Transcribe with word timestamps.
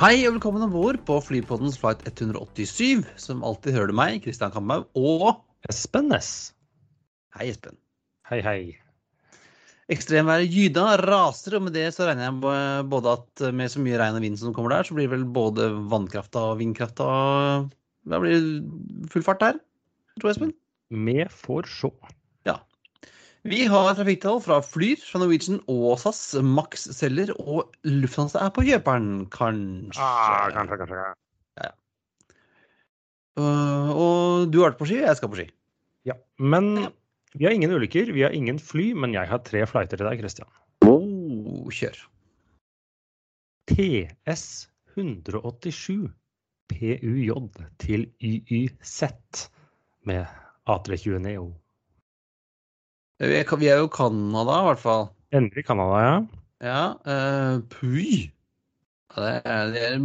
Hei 0.00 0.22
og 0.24 0.38
velkommen 0.38 0.62
om 0.64 0.70
bord 0.72 0.96
på 1.04 1.18
Flypoddens 1.20 1.74
flight 1.76 2.00
187. 2.08 3.02
Som 3.20 3.42
alltid 3.44 3.74
hører 3.76 3.90
du 3.90 3.96
meg, 3.98 4.22
Kristian 4.24 4.48
Kamhaug, 4.54 4.86
og 4.96 5.42
Espen 5.68 6.06
Næss. 6.08 6.30
Hei, 7.36 7.50
Espen. 7.50 7.76
Hei, 8.30 8.38
hei. 8.40 8.62
Ekstremværet 9.92 10.48
Gyda 10.54 10.86
raser, 11.02 11.58
og 11.58 11.66
med 11.66 11.76
det 11.76 11.90
så 11.92 12.08
regner 12.08 12.30
jeg 12.30 12.86
både 12.88 13.12
at 13.12 13.44
med 13.52 13.68
så 13.74 13.84
mye 13.84 14.00
regn 14.00 14.16
og 14.16 14.24
vind 14.24 14.40
som 14.40 14.56
kommer 14.56 14.72
der, 14.72 14.88
så 14.88 14.96
blir 14.96 15.04
det 15.04 15.18
vel 15.18 15.26
både 15.36 15.68
vannkrafta 15.92 16.46
og 16.54 16.62
vindkrafta 16.62 17.10
Da 18.08 18.22
blir 18.24 18.38
det 18.38 19.12
full 19.12 19.28
fart 19.28 19.44
der, 19.44 19.60
tror 20.16 20.32
jeg, 20.32 20.38
Espen. 20.38 20.56
Vi 21.10 21.18
får 21.44 21.68
se. 21.76 21.92
Vi 23.48 23.64
har 23.72 23.94
trafikktall 23.96 24.40
fra 24.44 24.58
Flyr, 24.60 25.00
fra 25.00 25.22
Norwegian 25.22 25.62
og 25.70 25.94
SAS. 26.02 26.34
Max 26.44 26.84
selger, 26.92 27.32
og 27.40 27.70
Lufthansa 27.88 28.42
er 28.44 28.52
på 28.52 28.66
kjøperen, 28.66 29.24
kanskje. 29.32 30.04
Ah, 30.04 30.50
kanskje, 30.52 30.76
kanskje. 30.82 31.08
Øh, 33.40 33.90
og 33.94 34.50
du 34.50 34.60
har 34.60 34.72
vært 34.72 34.80
på 34.80 34.88
ski, 34.90 35.00
jeg 35.04 35.16
skal 35.16 35.30
på 35.32 35.38
ski. 35.38 35.46
Ja, 36.08 36.16
men 36.42 36.72
vi 37.36 37.46
har 37.46 37.54
ingen 37.54 37.72
ulykker, 37.72 38.12
vi 38.12 38.24
har 38.26 38.34
ingen 38.36 38.58
fly, 38.58 38.90
men 38.92 39.14
jeg 39.14 39.28
har 39.30 39.42
tre 39.46 39.62
flighter 39.70 40.00
til 40.00 40.08
deg, 40.08 40.20
Christian. 40.20 40.50
Oh, 40.88 41.70
kjør. 41.72 41.96
TS 43.70 44.44
187 44.96 46.10
PUJ 46.70 47.30
til 47.78 48.08
YYZ 48.20 49.02
med 50.04 50.26
A320 50.66 51.22
Neo. 51.22 51.52
Vi 53.20 53.36
er, 53.36 53.56
vi 53.60 53.68
er 53.68 53.82
jo 53.82 53.88
Canada, 53.92 54.60
i 54.62 54.68
hvert 54.70 54.80
fall. 54.80 55.10
Endelig 55.36 55.66
Canada, 55.68 55.96
ja. 56.00 56.14
Ja. 56.64 56.82
Uh, 57.04 57.60
Pui. 57.68 58.30
Ja, 59.16 59.22
Det 59.26 59.34
er, 59.44 59.66
det 59.74 59.82
er, 59.90 59.98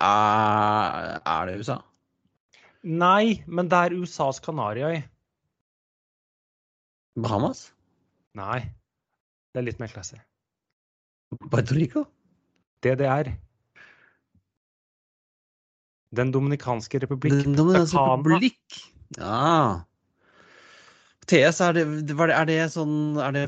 er, 0.00 1.20
er 1.20 1.46
det 1.46 1.60
USA? 1.60 1.76
Nei, 2.86 3.42
men 3.46 3.70
det 3.70 3.78
er 3.78 3.94
USAs 3.94 4.40
Kanariøy. 4.42 5.00
Bahamas? 7.22 7.68
Nei, 8.36 8.60
det 9.54 9.62
er 9.62 9.66
litt 9.66 9.80
mer 9.80 9.92
classy. 9.92 10.18
Puerto 11.50 11.74
Rico? 11.74 12.04
DDR. 12.84 13.30
Den 16.16 16.30
dominikanske 16.32 17.00
republikk. 17.02 17.44
Den 17.44 17.56
Dominikanske 17.58 18.02
republikk. 18.02 18.80
Ja. 19.18 19.86
TS, 21.30 21.60
er 21.66 21.72
det, 21.76 21.84
er 22.30 22.44
det 22.48 22.58
sånn 22.74 23.16
Er 23.18 23.32
det 23.34 23.44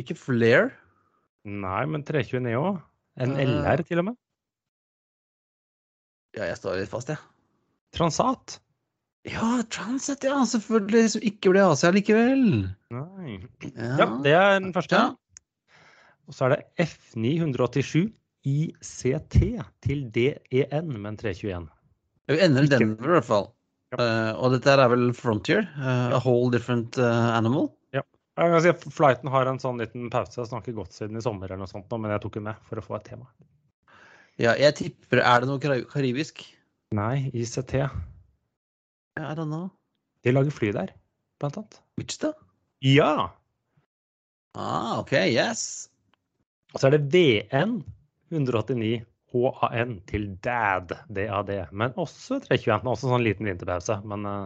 ikke 0.00 0.16
Flair? 0.18 0.70
Nei, 1.44 1.84
men 1.90 2.04
320 2.06 2.42
Neo. 2.46 2.64
En 3.20 3.34
Eh. 3.36 3.44
LR 3.46 3.82
til 3.86 4.00
og 4.02 4.06
med. 4.10 4.16
Ja, 6.36 6.46
jeg 6.48 6.56
står 6.60 6.78
litt 6.80 6.92
fast, 6.92 7.10
jeg. 7.12 7.18
Transat. 7.92 8.58
Ja, 9.28 9.60
Transat, 9.70 10.24
ja. 10.24 10.38
Selvfølgelig. 10.48 11.10
Som 11.12 11.26
ikke 11.28 11.52
ble 11.52 11.64
Asia 11.66 11.90
likevel. 11.92 12.46
Nei. 12.94 13.36
Ja, 13.74 13.90
Ja, 14.00 14.06
det 14.24 14.32
er 14.38 14.58
den 14.58 14.72
første. 14.72 14.96
Ja. 14.96 15.82
Og 16.30 16.34
så 16.34 16.46
er 16.46 16.56
det 16.56 16.88
F987 16.88 18.06
ICT 18.48 19.36
til 19.84 20.00
DEN 20.14 20.88
med 20.94 21.10
en 21.12 21.18
321. 21.20 21.68
Vi 22.32 22.38
ender 22.40 22.64
i 22.66 22.70
Denver, 22.70 23.10
i 23.10 23.14
hvert 23.18 23.28
fall. 23.28 23.50
Ja. 23.92 24.00
Eh, 24.00 24.32
og 24.40 24.54
dette 24.54 24.72
er 24.72 24.88
vel 24.88 25.10
Frontier? 25.16 25.66
eh, 25.76 26.16
a 26.16 26.20
whole 26.22 26.50
different 26.54 26.98
uh, 26.98 27.36
animal? 27.36 27.70
Jeg 27.92 28.48
kan 28.48 28.62
si 28.64 28.70
at 28.72 28.84
Flighten 28.88 29.28
har 29.28 29.44
en 29.44 29.58
sånn 29.60 29.76
liten 29.82 30.06
pause. 30.08 30.38
Jeg 30.38 30.48
snakker 30.48 30.72
godt 30.72 30.94
siden 30.96 31.18
i 31.20 31.22
sommer, 31.24 31.50
eller 31.50 31.66
noe 31.66 31.68
sånt, 31.68 31.84
nå, 31.92 31.98
men 32.00 32.14
jeg 32.14 32.22
tok 32.24 32.38
den 32.38 32.46
med 32.46 32.62
for 32.64 32.80
å 32.80 32.84
få 32.86 32.96
et 32.96 33.04
tema. 33.10 33.28
Ja, 34.40 34.54
jeg 34.56 34.72
tipper 34.78 35.20
Er 35.20 35.44
det 35.44 35.50
noe 35.50 35.82
karibisk? 35.92 36.40
Nei, 36.96 37.28
ICT. 37.36 37.74
Ja, 37.82 37.90
I 39.20 39.36
don't 39.36 39.52
know. 39.52 39.68
De 40.24 40.32
lager 40.32 40.54
fly 40.56 40.72
der, 40.72 40.94
blant 41.42 41.60
annet. 41.60 41.76
Wichita? 42.00 42.32
Ja! 42.80 43.28
Ah, 44.56 44.96
OK. 45.02 45.12
Yes. 45.28 45.90
Og 46.72 46.80
så 46.80 46.88
er 46.88 46.96
det 46.96 47.12
VN 47.12 47.82
189 48.32 49.04
HAN 49.34 49.98
til 50.10 50.28
DAD, 50.44 50.96
DAD. 51.12 51.52
Men 51.72 51.94
også 52.00 52.40
321. 52.44 52.90
Også 52.94 53.12
sånn 53.12 53.24
liten 53.24 53.48
vinterpause. 53.48 53.98
Men 54.08 54.28
uh... 54.28 54.42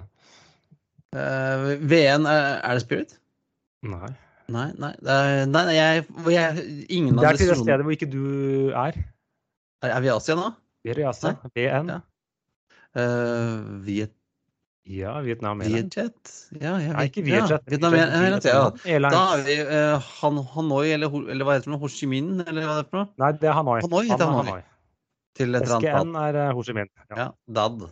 uh, 1.16 1.72
VN, 1.82 2.28
er, 2.30 2.60
er 2.60 2.78
det 2.78 2.84
Spirit? 2.86 3.18
nei. 3.86 4.12
Nei, 4.46 4.68
nei. 4.78 4.92
nei, 5.50 5.62
jeg, 5.74 6.04
jeg 6.30 6.66
Ingen 6.94 7.16
Det 7.18 7.26
er 7.26 7.38
til 7.40 7.48
det 7.50 7.56
stedet 7.58 7.82
hvor 7.82 7.94
ikke 7.96 8.10
du 8.10 8.26
er. 8.70 8.98
Er, 9.82 9.96
vi 10.02 10.06
i 10.06 10.12
Asia 10.14 10.36
nå? 10.38 10.52
Vi 10.86 10.92
er 10.94 11.00
i 11.02 11.08
Asia. 11.08 11.34
VN. 11.56 11.90
Ja. 11.96 11.98
Uh, 12.96 13.82
Viet, 13.84 14.14
Ja, 14.86 15.16
Vietnam 15.20 15.60
Airlines. 15.60 15.90
Vietjet? 15.90 16.30
Ja, 16.60 16.76
jeg 16.78 16.92
Nei, 16.94 17.04
ikke 17.10 17.24
Vietjet. 17.26 17.66
Vietnam 17.66 17.96
Airlines, 17.98 18.46
ja. 18.46 18.62
Da 19.10 19.24
er 19.34 19.42
vi 19.48 19.56
uh, 19.66 20.06
Han, 20.20 20.38
Hanoi, 20.54 20.86
eller, 20.94 21.18
eller 21.26 21.48
hva 21.48 21.58
heter 21.58 21.74
det? 21.74 21.80
Ho 21.82 21.90
Chi 21.90 22.06
Minh, 22.08 22.38
eller 22.46 22.62
hva 22.62 22.78
er 22.78 22.86
det 22.86 22.92
for 22.92 23.02
noe? 23.02 23.10
Nei, 23.20 23.32
det 23.42 23.50
er 23.50 23.58
Hanoi. 23.58 23.80
Hanoi 23.82 24.04
heter 24.06 24.30
Han 24.30 24.38
er 24.38 24.52
Hanoi. 24.52 24.62
Til 25.36 25.52
et 25.52 25.62
eller 25.62 25.76
annet 25.76 25.90
SGN 25.92 26.16
er 26.22 26.40
eh, 26.42 26.52
Ho 26.56 26.64
Chi 26.64 26.74
Minh. 26.76 26.90
Ja. 27.10 27.18
Ja, 27.18 27.28
DAD. 27.58 27.86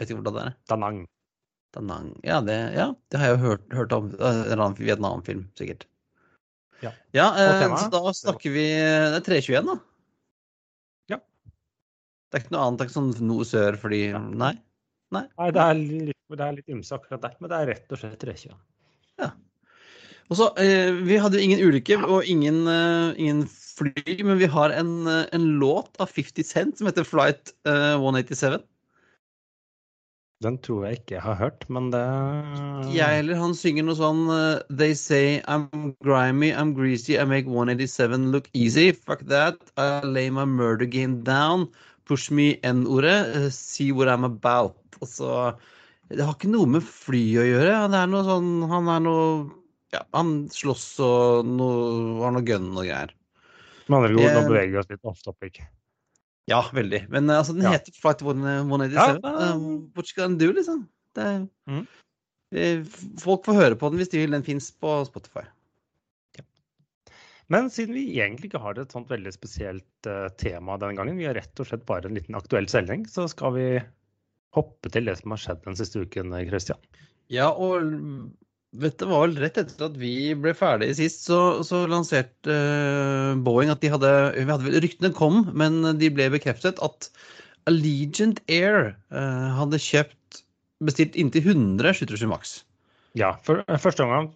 Vet 0.00 0.12
ikke 0.12 0.20
hvor 0.20 0.28
det 0.28 0.44
er. 0.44 0.56
Da 0.70 0.78
Nang. 0.80 1.02
Da 1.74 1.84
Nang. 1.84 2.10
Ja, 2.26 2.40
det, 2.44 2.58
ja, 2.76 2.90
det 3.12 3.20
har 3.20 3.32
jeg 3.32 3.38
jo 3.38 3.44
hørt, 3.46 3.66
hørt 3.76 3.94
om. 3.96 4.10
Eh, 4.16 4.26
En 4.26 4.42
eller 4.46 4.64
annen 4.66 4.80
Vietnam-film, 4.80 5.44
sikkert. 5.58 5.86
Ja. 6.80 6.94
ja 7.16 7.28
eh, 7.36 7.66
så 7.76 7.90
da 7.92 8.12
snakker 8.16 8.54
vi 8.54 8.64
Det 8.72 9.20
er 9.20 9.26
321, 9.26 9.68
da. 9.68 9.76
Ja. 11.12 11.20
Det 11.20 12.38
er 12.38 12.44
ikke 12.44 12.56
noe 12.56 12.64
annet, 12.66 12.80
det 12.80 12.86
er 12.86 12.90
ikke 12.90 12.98
sånn 12.98 13.28
nord-sør 13.28 13.78
fordi 13.82 14.02
Nei? 14.16 14.54
Nei, 15.10 15.26
det 15.50 15.62
er 15.62 15.78
litt, 15.78 16.18
det 16.30 16.44
er 16.46 16.54
litt 16.54 16.70
ymse 16.70 16.94
akkurat 16.94 17.22
der, 17.24 17.32
men 17.42 17.50
det 17.50 17.56
er 17.58 17.72
rett 17.72 17.94
og 17.94 17.98
slett 17.98 18.20
321. 18.22 18.58
Ja. 19.18 19.32
Og 20.30 20.38
så, 20.38 20.46
eh, 20.62 20.92
Vi 20.94 21.18
hadde 21.18 21.42
ingen 21.42 21.60
ulykke 21.66 21.98
og 22.06 22.24
ingen, 22.24 22.62
eh, 22.70 23.18
ingen 23.18 23.42
fly, 23.80 24.16
men 24.28 24.38
vi 24.40 24.48
har 24.52 24.70
en, 24.76 24.92
eh, 25.10 25.24
en 25.36 25.46
låt 25.62 25.96
av 26.00 26.12
50 26.12 26.44
Cent 26.46 26.78
som 26.78 26.88
heter 26.90 27.08
Flight 27.08 27.54
eh, 27.66 27.96
187. 27.96 28.60
Den 30.40 30.54
tror 30.64 30.86
jeg 30.86 30.96
ikke 31.02 31.14
jeg 31.18 31.24
har 31.26 31.34
hørt, 31.36 31.66
men 31.68 31.90
det 31.92 32.00
Jeg 32.94 33.16
heller. 33.18 33.36
han 33.36 33.52
synger 33.52 33.84
noe 33.84 33.96
sånn 33.98 34.22
eh, 34.32 34.62
They 34.72 34.94
say 34.96 35.42
I'm 35.44 35.66
grimy, 36.00 36.48
I'm 36.56 36.72
greasy, 36.72 37.18
I 37.20 37.26
make 37.28 37.44
187 37.50 38.30
look 38.32 38.48
easy. 38.56 38.86
Fuck 38.92 39.26
that. 39.28 39.60
I 39.76 40.00
lay 40.06 40.30
my 40.32 40.46
murder 40.48 40.86
game 40.88 41.20
down. 41.28 41.68
Push 42.08 42.30
me 42.32 42.54
N-ordet. 42.64 43.18
eh, 43.36 43.50
see 43.52 43.92
what 43.92 44.08
I'm 44.08 44.24
about. 44.24 44.78
Altså 45.02 45.52
Det 46.10 46.24
har 46.24 46.32
ikke 46.34 46.48
noe 46.56 46.66
med 46.66 46.82
fly 46.88 47.20
å 47.36 47.44
gjøre. 47.44 47.76
Det 47.92 48.00
er 48.00 48.08
noe 48.10 48.24
sånn 48.26 48.50
Han 48.72 48.88
er 48.96 49.04
noe 49.04 49.28
Ja, 49.92 50.00
han 50.16 50.48
slåss 50.48 50.88
og 51.04 51.46
noe 51.52 52.16
Har 52.24 52.32
noe 52.38 52.42
gun 52.48 52.72
og 52.80 52.86
greier. 52.88 53.12
Med 53.90 53.98
andre 53.98 54.14
ord, 54.14 54.30
nå 54.30 54.40
Eh, 54.44 54.48
beveger 54.48 54.72
vi 54.76 54.78
oss 54.80 54.90
litt 54.92 55.04
off 55.10 55.20
topic. 55.26 55.58
Ja, 56.50 56.62
veldig. 56.74 57.04
Men 57.12 57.28
eh, 57.30 57.38
altså, 57.42 57.54
den 57.56 57.66
Ja. 57.66 57.74
heter 57.76 57.94
Flight 57.98 58.22
187. 58.22 58.94
Ja, 58.94 59.06
Ja, 59.18 60.26
den 60.26 60.38
du, 60.38 60.52
liksom? 60.56 60.84
Det, 61.14 61.26
er- 61.26 61.86
eh, 62.54 62.84
Folk 63.18 63.44
får 63.46 63.58
høre 63.58 63.76
på 63.78 63.90
den 63.90 63.98
hvis 64.00 64.10
de 64.14 64.22
vil. 64.22 64.30
Den 64.38 64.46
fins 64.46 64.70
på 64.72 65.00
Spotify. 65.10 65.44
Men 67.50 67.66
siden 67.70 67.94
vi 67.96 68.04
egentlig 68.20 68.46
ikke 68.52 68.60
har 68.62 68.78
et 68.78 68.92
sånt 68.94 69.08
veldig 69.10 69.32
spesielt 69.34 70.06
uh, 70.06 70.28
tema 70.38 70.76
denne 70.78 70.94
gangen, 70.94 71.16
vi 71.18 71.24
har 71.26 71.34
rett 71.34 71.58
og 71.58 71.66
slett 71.66 71.82
bare 71.88 72.06
en 72.06 72.14
liten 72.14 72.36
aktuell 72.38 72.68
sending, 72.70 73.08
så 73.10 73.24
skal 73.28 73.56
vi 73.56 73.64
hoppe 74.54 74.90
til 74.94 75.08
det 75.10 75.16
som 75.18 75.34
har 75.34 75.40
skjedd 75.42 75.64
den 75.64 75.74
siste 75.80 76.04
uken, 76.04 76.30
Christian. 76.46 76.78
Ja, 77.26 77.48
og 77.50 77.82
du, 78.70 78.86
var 79.10 79.26
vel 79.26 79.36
rett 79.42 79.58
etter 79.58 79.86
at 79.88 79.98
vi 79.98 80.32
ble 80.38 80.54
ferdige 80.54 80.94
sist, 81.00 81.24
så, 81.26 81.60
så 81.66 81.82
lanserte 81.90 82.54
uh, 82.54 83.34
Boeing 83.42 83.72
at 83.72 83.82
de 83.82 83.90
hadde, 83.92 84.12
hadde 84.46 84.82
Ryktene 84.84 85.12
kom, 85.16 85.42
men 85.58 85.82
de 85.98 86.10
ble 86.14 86.28
bekreftet 86.34 86.78
at 86.84 87.10
Allegiant 87.70 88.40
Air 88.48 88.92
uh, 89.12 89.48
hadde 89.58 89.82
kjøpt 89.82 90.42
bestilt 90.86 91.18
inntil 91.18 91.50
100 91.52 91.92
737 91.98 92.28
Max. 92.30 92.58
Ja, 93.18 93.34
for 93.44 93.64
eh, 93.66 93.80
første 93.80 94.06
omgang 94.06 94.30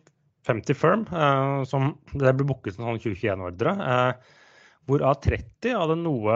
50 0.48 0.76
firm, 0.76 1.04
uh, 1.14 1.62
som 1.68 1.94
det 2.12 2.34
ble 2.36 2.46
booket 2.48 2.76
en 2.76 2.88
sånn 2.88 3.00
2021-ordre. 3.00 3.76
Eh, 3.90 4.40
Hvorav 4.84 5.22
30 5.24 5.72
av 5.78 5.88
den 5.94 6.02
noe 6.04 6.34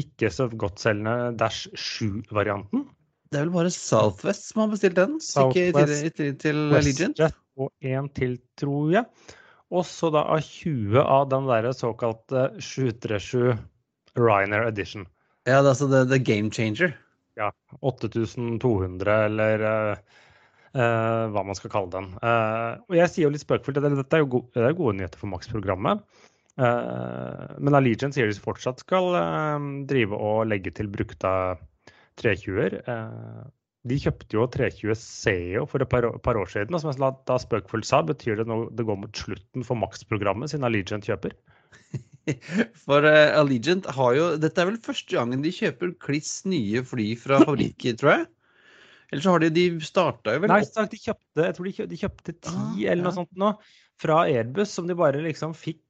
ikke 0.00 0.30
så 0.32 0.46
godtselgende 0.48 1.34
Dash 1.36 1.66
7-varianten. 1.76 2.86
Det 3.32 3.40
er 3.40 3.46
vel 3.46 3.54
bare 3.54 3.72
Southwest 3.72 4.50
som 4.50 4.66
har 4.66 4.72
bestilt 4.74 4.98
den, 4.98 5.16
Southwest, 5.24 6.18
til, 6.18 6.34
til 6.36 6.58
Legion. 6.72 7.14
Og 7.60 7.70
en 7.88 8.08
til, 8.12 8.36
tror 8.60 8.90
jeg. 8.92 9.30
Og 9.72 9.86
så 9.88 10.10
da 10.12 10.26
av 10.34 10.42
20 10.44 11.00
av 11.00 11.30
den 11.32 11.48
der 11.48 11.70
såkalte 11.72 12.50
737 12.60 13.54
Ryanair 14.20 14.68
Edition. 14.68 15.06
Ja, 15.48 15.62
det 15.62 15.70
er 15.70 15.70
altså 15.72 15.88
the, 15.88 16.02
er 16.12 16.20
game 16.20 16.52
changer. 16.52 16.92
Ja, 17.40 17.48
8200 17.80 19.14
eller 19.30 19.64
uh, 19.64 20.18
uh, 20.76 21.24
hva 21.32 21.46
man 21.48 21.56
skal 21.56 21.72
kalle 21.72 21.88
den. 21.94 22.10
Uh, 22.20 22.84
og 22.90 22.98
jeg 22.98 23.14
sier 23.14 23.26
jo 23.26 23.32
litt 23.32 23.46
spøkefullt 23.46 23.80
at 23.80 23.88
dette 23.96 24.18
er 24.18 24.26
jo 24.26 24.30
gode, 24.36 24.52
det 24.58 24.68
er 24.68 24.76
gode 24.76 24.98
nyheter 25.00 25.22
for 25.22 25.32
Max-programmet. 25.32 26.04
men 26.52 27.74
Allegiant 27.78 28.12
sier 28.12 28.28
de 28.28 28.36
fortsatt 28.36 28.82
skal 28.82 29.06
drive 29.88 30.18
og 30.20 30.42
legge 30.50 30.68
til 30.76 30.90
brukte 30.92 31.30
320-er. 32.20 32.78
de 33.88 33.98
kjøpte 33.98 34.36
jo 34.36 34.44
320 34.46 34.94
CEO 34.98 35.64
for 35.66 35.82
et 35.82 35.90
par, 35.90 36.06
par, 36.22 36.38
år 36.38 36.50
siden, 36.52 36.74
og 36.74 36.82
som 36.82 36.92
jeg 36.92 37.16
da 37.26 37.38
spøkefullt 37.40 37.88
sa, 37.88 38.02
betyr 38.06 38.38
det 38.38 38.46
nå 38.50 38.66
det 38.76 38.86
går 38.86 39.00
mot 39.00 39.24
slutten 39.24 39.66
for 39.66 39.80
Max-programmet 39.80 40.52
siden 40.52 40.68
Allegiant 40.68 41.08
kjøper. 41.08 41.34
For 42.84 43.02
uh, 43.02 43.34
Allegiant 43.34 43.86
har 43.96 44.12
jo 44.14 44.26
Dette 44.38 44.62
er 44.62 44.68
vel 44.68 44.78
første 44.84 45.16
gangen 45.16 45.42
de 45.42 45.50
kjøper 45.54 45.94
kliss 46.04 46.44
nye 46.46 46.82
fly 46.86 47.08
fra 47.18 47.40
fabrikker, 47.48 47.96
tror 47.98 48.12
jeg? 48.12 48.26
Eller 49.12 49.24
så 49.24 49.34
har 49.34 49.42
de 49.42 49.50
De 49.52 49.64
starta 49.84 50.36
jo 50.36 50.44
vel 50.44 50.52
Nei, 50.52 50.62
de 50.62 51.00
kjøpte, 51.00 51.46
jeg 51.46 51.56
tror 51.56 51.68
de 51.68 51.74
kjøpte, 51.76 51.90
de 51.90 52.00
kjøpte 52.00 52.36
ti 52.38 52.54
ah, 52.54 52.92
eller 52.92 53.02
noe 53.02 53.12
ja. 53.12 53.16
sånt 53.18 53.34
nå, 53.42 53.50
fra 54.02 54.22
Airbus, 54.28 54.76
som 54.76 54.88
de 54.88 54.96
bare 54.98 55.24
liksom 55.24 55.56
fikk 55.56 55.82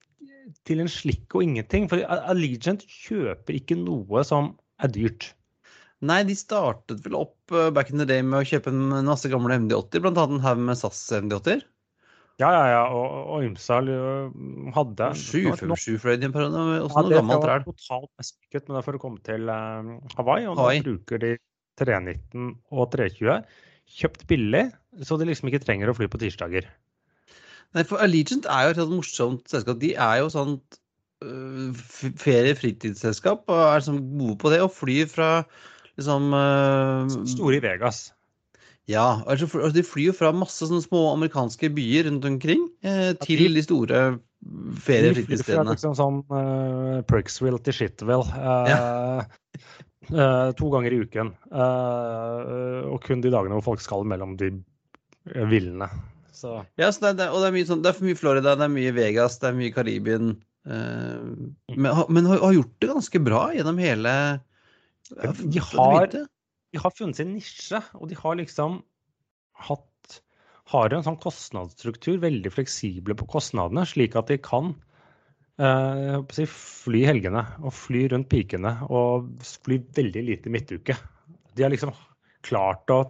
til 0.67 0.83
en 0.83 0.91
slikk 0.91 1.37
og 1.39 1.47
ingenting. 1.47 1.87
For 1.91 2.03
Allegiant 2.03 2.83
kjøper 2.89 3.61
ikke 3.61 3.79
noe 3.79 4.25
som 4.27 4.55
er 4.83 4.91
dyrt. 4.93 5.31
Nei, 6.03 6.23
de 6.27 6.35
startet 6.35 7.05
vel 7.05 7.15
opp 7.21 7.55
uh, 7.55 7.69
back 7.75 7.93
in 7.93 8.03
the 8.03 8.09
day 8.09 8.25
med 8.27 8.41
å 8.41 8.49
kjøpe 8.49 8.73
en 8.73 9.05
masse 9.07 9.29
gamle 9.31 9.61
MD80, 9.63 10.03
bl.a. 10.03 10.25
en 10.27 10.43
haug 10.43 10.65
med 10.67 10.81
SAS 10.81 11.05
MD80-er. 11.21 11.63
Ja, 12.41 12.49
ja, 12.51 12.63
ja. 12.73 12.83
Og, 12.91 13.17
og 13.31 13.45
Ymsal 13.47 13.91
hadde 14.75 15.09
Sju 15.21 15.99
fløy 16.01 16.17
i 16.17 16.27
en 16.27 16.35
periode. 16.35 16.63
Også 16.87 17.05
noe 17.05 17.19
gammelt 17.21 17.47
ræl. 17.47 17.67
Totalt 17.69 18.11
mislykket, 18.19 18.65
men 18.67 18.75
det 18.75 18.81
er 18.81 18.87
for 18.87 18.99
å 18.99 19.03
komme 19.03 19.23
til 19.27 19.53
um, 19.53 19.93
Hawaii. 20.17 20.47
Og 20.51 20.59
Hawaii. 20.59 20.81
da 20.81 20.89
bruker 20.89 21.23
de 21.23 21.33
319 21.81 22.55
og 22.73 22.89
320. 22.95 23.59
Kjøpt 23.93 24.25
billig, 24.31 24.65
så 25.05 25.19
de 25.21 25.29
liksom 25.29 25.51
ikke 25.51 25.63
trenger 25.63 25.93
å 25.93 25.97
fly 25.97 26.09
på 26.11 26.21
tirsdager. 26.23 26.69
Nei, 27.77 27.85
for 27.89 28.03
Allegiant 28.05 28.49
er 28.51 28.67
jo 28.67 28.75
et 28.75 28.81
helt 28.83 28.95
morsomt 28.97 29.53
selskap. 29.53 29.79
De 29.81 29.93
er 29.95 30.19
jo 30.21 30.33
sånn 30.33 30.57
uh, 31.25 31.85
ferie-fritidsselskap 32.25 33.45
og 33.49 33.63
er 33.69 33.87
sånn 33.87 34.01
gode 34.17 34.39
på 34.43 34.53
det. 34.53 34.63
Og 34.65 34.75
flyr 34.77 35.09
fra 35.13 35.31
liksom 36.01 36.33
uh, 36.35 37.25
Store 37.29 37.57
i 37.59 37.63
Vegas. 37.65 38.11
Ja, 38.91 39.23
altså, 39.31 39.47
altså 39.47 39.77
de 39.77 39.85
flyr 39.87 40.11
jo 40.11 40.17
fra 40.17 40.33
masse 40.35 40.67
sånne 40.67 40.83
små 40.83 41.05
amerikanske 41.13 41.71
byer 41.75 42.09
rundt 42.09 42.27
omkring 42.27 42.65
eh, 42.83 43.13
til 43.23 43.55
de 43.55 43.63
store 43.63 44.01
ferie- 44.83 45.13
og 45.13 45.21
fritidsstedene. 45.21 45.77
Liksom 45.77 45.95
sånn 45.99 46.19
uh, 46.33 46.99
Perksville 47.07 47.61
til 47.63 47.77
Shitwell. 47.79 48.27
uh, 48.27 48.67
ja. 48.73 48.81
uh, 50.11 50.51
to 50.59 50.73
ganger 50.75 50.97
i 50.97 51.03
uken. 51.07 51.31
Og 51.55 52.99
kun 53.07 53.23
de 53.23 53.31
dagene 53.31 53.61
hvor 53.61 53.69
folk 53.71 53.85
skal 53.85 54.03
mellom 54.09 54.35
de 54.41 54.51
villene. 55.47 55.87
Så. 56.35 56.59
Ja, 56.75 56.89
så 56.91 57.07
det, 57.07 57.21
det, 57.21 57.31
og 57.31 57.39
det 57.39 57.53
er, 57.53 57.55
mye 57.55 57.69
sånn, 57.69 57.85
det 57.85 57.93
er 57.93 58.01
for 58.01 58.09
mye 58.09 58.19
Florida, 58.19 58.57
det 58.59 58.67
er 58.67 58.73
mye 58.73 58.97
Vegas, 58.97 59.39
det 59.39 59.53
er 59.53 59.61
mye 59.61 59.71
Karibien. 59.71 60.33
men, 60.67 61.87
men 61.87 62.27
har, 62.27 62.41
har, 62.43 62.55
gjort 62.57 62.75
det 62.83 62.91
ganske 62.91 63.21
bra 63.23 63.45
gjennom 63.55 63.79
hele 63.83 64.15
De 65.11 65.61
har 65.73 66.09
de 66.73 66.81
har 66.81 66.95
funnet 66.97 67.19
sin 67.19 67.35
nisje, 67.37 67.81
og 67.99 68.09
de 68.09 68.17
har 68.17 68.39
liksom 68.41 68.81
hatt 69.69 69.89
har 70.73 70.95
en 70.95 71.05
sånn 71.05 71.21
kostnadsstruktur, 71.21 72.21
veldig 72.23 72.53
fleksible 72.55 73.17
på 73.19 73.29
kostnadene, 73.35 73.85
slik 73.89 74.15
at 74.17 74.31
de 74.31 74.39
kan 74.41 74.71
eh, 75.61 76.23
si, 76.33 76.47
fly 76.49 77.03
helgene 77.09 77.43
og 77.61 77.75
fly 77.77 78.07
rundt 78.13 78.31
pikene 78.33 78.77
og 78.89 79.29
fly 79.67 79.83
veldig 79.99 80.23
lite 80.31 80.53
midtuke. 80.55 80.97
De 81.53 81.67
har 81.67 81.75
liksom 81.75 81.93
klart 82.47 82.89
å 82.95 83.03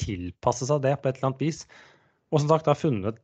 tilpasse 0.00 0.66
seg 0.66 0.82
det 0.82 0.96
på 0.98 1.10
et 1.10 1.20
eller 1.20 1.30
annet 1.30 1.44
vis. 1.44 1.62
Og 2.34 2.40
som 2.42 2.50
sagt 2.50 2.66
har 2.72 2.80
funnet, 2.80 3.20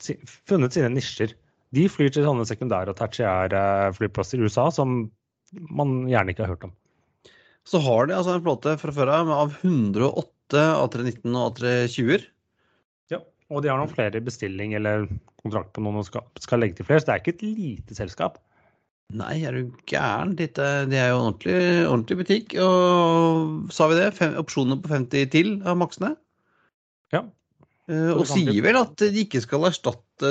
funnet 0.46 0.76
sine 0.76 0.92
nisjer. 0.92 1.34
De 1.74 1.88
flyr 1.90 2.12
til 2.14 2.28
sånne 2.28 2.46
sekundære 2.46 2.92
og 2.92 3.00
tertiære 3.00 3.64
flyplasser 3.96 4.38
i 4.38 4.46
USA 4.46 4.68
som 4.74 5.02
man 5.50 6.04
gjerne 6.06 6.30
ikke 6.30 6.46
har 6.46 6.54
hørt 6.54 6.68
om 6.68 6.76
så 7.70 7.80
har 7.84 8.08
de 8.08 8.16
altså 8.16 8.34
en 8.34 8.44
flåte 8.44 8.74
fra 8.80 8.94
før 8.94 9.12
av 9.14 9.32
av 9.34 9.56
108 9.62 10.62
A319 10.80 11.34
og 11.38 11.42
A320-er. 11.44 12.24
Ja, 13.14 13.20
og 13.50 13.62
de 13.62 13.70
har 13.70 13.78
noen 13.78 13.92
flere 13.92 14.22
bestilling 14.24 14.74
eller 14.78 15.06
kontrakt 15.40 15.72
på 15.76 15.84
noen 15.84 16.00
og 16.02 16.08
skal, 16.08 16.26
skal, 16.42 16.62
legge 16.62 16.80
til 16.80 16.88
flere. 16.88 17.02
Så 17.02 17.10
det 17.10 17.16
er 17.16 17.22
ikke 17.22 17.36
et 17.36 17.44
lite 17.46 17.98
selskap. 17.98 18.40
Nei, 19.20 19.40
er 19.46 19.56
du 19.56 19.74
gæren? 19.90 20.36
De 20.38 20.46
er 20.46 21.08
jo 21.10 21.18
en 21.18 21.28
ordentlig, 21.32 21.60
ordentlig 21.86 22.18
butikk. 22.20 22.56
Og 22.62 23.70
sa 23.74 23.88
vi 23.90 23.98
det? 23.98 24.10
Fem, 24.18 24.36
opsjoner 24.38 24.78
på 24.82 24.90
50 24.92 25.30
til 25.32 25.54
av 25.66 25.78
maksene? 25.80 26.14
Ja. 27.14 27.24
Uh, 27.90 28.12
og 28.14 28.26
sier 28.30 28.60
vel 28.62 28.78
at 28.78 29.02
de 29.02 29.24
ikke 29.24 29.40
skal 29.42 29.64
erstatte 29.66 30.28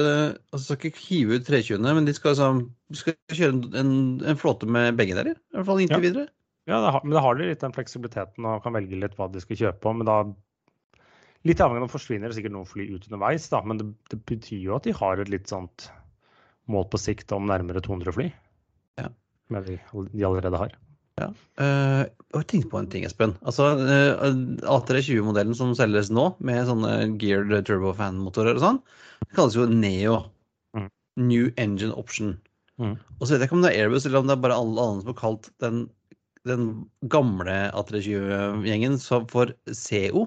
Altså 0.55 0.77
skal 0.77 0.93
ikke 0.93 1.01
hive 1.09 1.39
ut 1.39 1.47
320-ene, 1.49 1.95
men 1.97 2.05
de 2.07 2.13
skal, 2.15 2.31
altså, 2.31 2.99
skal 3.01 3.17
kjøre 3.35 3.81
en, 3.81 3.89
en, 4.21 4.39
flåte 4.39 4.69
med 4.69 4.95
begge 4.99 5.17
deler? 5.17 5.35
I 5.35 5.59
hvert 5.59 5.67
fall 5.67 5.81
inntil 5.83 5.97
ja. 5.97 6.05
videre. 6.05 6.27
Ja, 6.69 6.79
det 6.83 6.93
har, 6.93 7.01
men 7.05 7.15
da 7.17 7.23
har 7.25 7.39
litt 7.39 7.63
den 7.63 7.73
fleksibiliteten 7.73 8.45
og 8.45 8.61
kan 8.63 8.75
velge 8.75 8.99
litt 9.01 9.17
hva 9.17 9.29
de 9.33 9.41
skal 9.41 9.57
kjøpe. 9.63 9.95
Men 9.97 10.09
da 10.09 10.21
Litt 11.47 11.61
avhengig 11.63 11.79
av 11.79 11.87
om 11.87 11.91
forsvinner 11.93 12.27
det 12.27 12.35
sikkert 12.35 12.51
noen 12.51 12.67
fly 12.67 12.85
ut 12.91 13.05
underveis, 13.07 13.45
da, 13.47 13.61
men 13.63 13.77
det, 13.79 13.85
det, 14.11 14.17
betyr 14.27 14.59
jo 14.59 14.73
at 14.75 14.83
de 14.83 14.91
har 14.97 15.21
et 15.21 15.29
litt 15.31 15.47
sånt 15.47 15.85
mål 16.67 16.89
på 16.91 16.99
sikt 16.99 17.31
om 17.31 17.47
nærmere 17.47 17.79
200 17.85 18.11
fly. 18.17 18.25
Ja. 18.99 19.07
Med 19.55 19.69
de 19.69 19.77
de 20.11 20.25
allerede 20.27 20.59
har. 20.59 20.73
Ja. 21.19 21.29
Uh, 21.59 22.03
og 22.35 22.43
tenk 22.51 22.67
på 22.71 22.79
en 22.79 22.89
ting, 22.91 23.05
Espen. 23.07 23.37
Altså, 23.47 23.69
uh, 23.79 24.35
A320-modellen 24.75 25.55
som 25.55 25.71
selges 25.79 26.11
nå, 26.11 26.27
med 26.43 26.67
sånne 26.67 26.93
geared 27.21 27.67
turbofan-motorer 27.71 28.59
og 28.59 28.65
sånn, 28.65 28.81
det 29.23 29.39
kalles 29.39 29.55
jo 29.55 29.69
Neo. 29.71 30.19
Mm. 30.75 30.91
New 31.23 31.47
Engine 31.55 31.95
Option. 31.95 32.35
Mm. 32.79 32.97
Og 33.17 33.23
så 33.23 33.33
vet 33.33 33.41
jeg 33.41 33.49
ikke 33.49 33.57
om 33.61 33.63
det 33.63 33.73
er 33.73 33.85
Airbus 33.85 34.05
eller 34.07 34.21
om 34.21 34.27
det 34.27 34.35
er 34.35 34.43
bare 34.43 34.59
alle 34.59 34.85
andre 34.91 35.03
som 35.03 35.13
har 35.13 35.19
kalt 35.19 35.49
den 35.63 35.81
den 36.49 36.65
gamle 37.13 37.57
A320-gjengen 37.77 38.97
for 39.01 39.53
CO. 39.67 40.25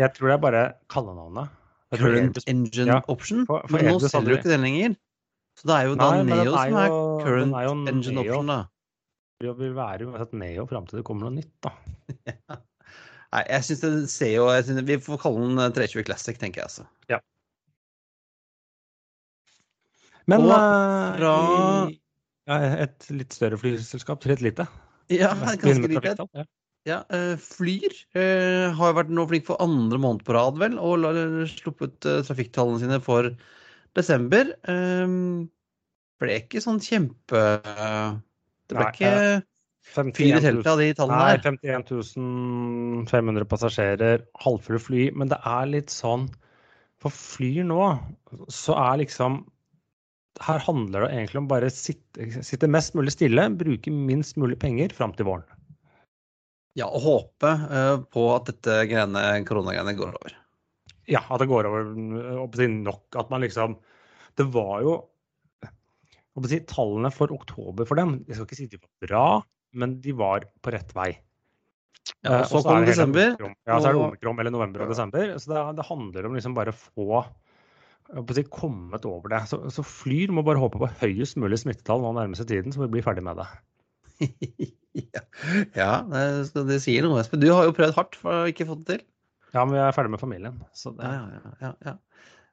Jeg 0.00 0.14
tror 0.16 0.30
det 0.30 0.36
er 0.36 0.42
bare 0.46 0.64
kallenavnet. 0.92 1.52
Current 1.92 2.38
Engine 2.48 2.88
ja. 2.88 3.00
Option. 3.12 3.44
For, 3.48 3.64
for 3.68 3.76
men 3.76 3.92
nå 3.92 4.00
selger 4.00 4.32
du 4.32 4.38
ikke 4.38 4.52
den 4.52 4.64
lenger. 4.64 4.94
Så 5.60 5.68
det 5.68 5.76
er 5.76 5.88
jo 5.90 5.96
da 6.00 6.10
Neo 6.24 6.54
er 6.56 6.70
som 6.70 6.78
er 6.80 6.94
Current 7.22 7.56
er 7.58 7.72
Engine 7.92 8.16
Neo. 8.16 8.24
Option, 8.24 8.52
da. 8.52 8.60
Det 9.42 9.56
vil 9.58 9.74
være 9.76 10.06
uansett 10.08 10.36
Neo 10.38 10.68
fram 10.70 10.86
til 10.88 11.00
det 11.00 11.06
kommer 11.06 11.26
noe 11.26 11.36
nytt, 11.36 11.52
da. 11.66 11.74
Nei, 13.32 13.42
jeg 13.48 13.64
syns 13.66 13.82
den 13.82 14.00
CO 14.12 14.48
synes, 14.60 14.84
Vi 14.88 14.98
får 15.00 15.20
kalle 15.22 15.44
den 15.48 15.76
320 15.76 16.00
eh, 16.00 16.06
Classic, 16.08 16.38
tenker 16.40 16.62
jeg 16.62 16.68
altså. 16.68 16.86
Ja. 17.10 17.18
Men 20.30 20.44
Og 20.44 20.52
eh, 20.54 21.18
fra 21.18 22.58
et 22.84 23.08
litt 23.14 23.34
større 23.34 23.58
flyselskap 23.58 24.22
til 24.22 24.34
et 24.36 24.44
lite. 24.44 24.66
Ja, 25.20 25.32
ganske 25.60 25.90
lite. 25.90 26.46
Ja, 26.88 27.02
uh, 27.14 27.36
Flyr 27.38 27.92
uh, 28.18 28.72
har 28.74 28.96
vært 28.96 29.12
nå 29.14 29.24
flink 29.30 29.46
for 29.46 29.60
andre 29.62 30.00
måned 30.02 30.24
på 30.26 30.34
rad, 30.34 30.58
vel, 30.58 30.74
og 30.82 31.06
sluppet 31.52 32.08
uh, 32.08 32.22
trafikktallene 32.26 32.82
sine 32.82 32.98
for 33.04 33.30
desember. 33.94 34.50
Um, 34.66 35.46
ble 36.22 36.40
ikke 36.42 36.62
sånn 36.62 36.80
kjempe 36.82 37.40
Det 37.66 38.76
ble 38.76 38.84
Nei, 38.86 38.90
ikke 38.94 40.12
fyr 40.14 40.36
i 40.38 40.42
teltet 40.42 40.70
av 40.70 40.82
de 40.82 40.90
tallene 40.98 41.22
der. 41.22 41.54
Nei, 41.54 41.78
51 41.82 43.08
500 43.10 43.48
passasjerer, 43.50 44.26
halvfulle 44.42 44.82
fly. 44.82 45.08
Men 45.18 45.30
det 45.32 45.38
er 45.46 45.70
litt 45.70 45.94
sånn 45.94 46.28
For 47.02 47.14
Flyr 47.14 47.66
nå, 47.66 47.82
så 48.50 48.78
er 48.78 49.02
liksom 49.02 49.42
her 50.40 50.62
handler 50.64 51.04
det 51.04 51.10
egentlig 51.12 51.40
om 51.42 51.48
bare 51.50 51.68
sitte, 51.72 52.28
sitte 52.44 52.70
mest 52.70 52.96
mulig 52.96 53.12
stille, 53.14 53.44
bruke 53.58 53.92
minst 53.92 54.38
mulig 54.40 54.58
penger 54.62 54.94
fram 54.96 55.12
til 55.16 55.28
våren. 55.28 55.48
Ja, 56.78 56.88
og 56.88 57.04
håpe 57.04 57.50
uh, 57.68 57.98
på 58.08 58.28
at 58.32 58.48
dette 58.48 58.78
greiene, 58.88 59.24
koronagreiene 59.48 59.92
går 59.98 60.14
over. 60.16 60.36
Ja, 61.10 61.20
at 61.28 61.42
det 61.42 61.50
går 61.50 61.68
over 61.68 61.90
si, 62.56 62.68
nok. 62.72 63.04
At 63.18 63.32
man 63.32 63.42
liksom 63.42 63.74
Det 64.38 64.46
var 64.54 64.84
jo 64.84 64.94
si, 66.46 66.62
Tallene 66.64 67.10
for 67.12 67.34
oktober 67.34 67.84
for 67.84 68.00
dem, 68.00 68.22
jeg 68.24 68.38
skal 68.38 68.48
ikke 68.48 68.60
si 68.62 68.70
de 68.72 68.80
var 68.80 69.08
bra, 69.08 69.26
men 69.76 69.98
de 70.00 70.14
var 70.16 70.46
på 70.64 70.72
rett 70.72 70.94
vei. 70.96 71.10
Ja, 72.22 72.40
og 72.40 72.48
så 72.48 72.62
kom 72.64 72.86
desember. 72.86 73.34
Ja, 73.66 73.76
så 73.76 73.90
er 73.90 73.94
det 73.94 74.00
omikron 74.00 74.40
eller 74.40 74.54
november 74.54 74.86
og 74.86 74.94
desember. 74.94 75.34
Så 75.38 75.52
det, 75.52 75.60
det 75.78 75.86
handler 75.86 76.28
om 76.28 76.38
liksom 76.38 76.56
bare 76.56 76.72
å 76.72 76.78
få 76.78 77.20
si, 78.36 78.44
kommet 78.52 79.06
over 79.08 79.32
det. 79.32 79.42
Så, 79.50 79.60
så, 79.72 79.84
Flyr 79.86 80.32
må 80.34 80.44
bare 80.46 80.60
håpe 80.60 80.80
på 80.80 80.90
høyest 81.00 81.38
mulig 81.40 81.62
smittetall 81.62 82.04
nå 82.04 82.12
nærmeste 82.18 82.46
tiden, 82.48 82.74
så 82.74 82.84
vi 82.84 82.90
blir 82.96 83.06
ferdig 83.06 83.24
med 83.26 83.40
det. 83.40 83.48
ja, 85.80 85.94
det, 86.10 86.22
det, 86.68 86.78
sier 86.84 87.06
noe, 87.06 87.22
Espen. 87.22 87.42
Du 87.42 87.50
har 87.52 87.66
jo 87.68 87.76
prøvd 87.76 87.98
hardt 87.98 88.18
for 88.20 88.44
å 88.44 88.52
ikke 88.52 88.68
få 88.68 88.78
det 88.82 88.88
til. 88.90 89.04
Ja, 89.52 89.64
men 89.64 89.76
vi 89.76 89.82
er 89.84 89.96
ferdig 89.96 90.14
med 90.14 90.22
familien. 90.22 90.62
Så 90.76 90.94
det... 90.96 91.08
ja, 91.08 91.52
ja, 91.60 91.74
ja, 91.88 91.98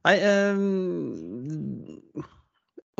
Nei 0.08 0.14
um, 0.56 2.22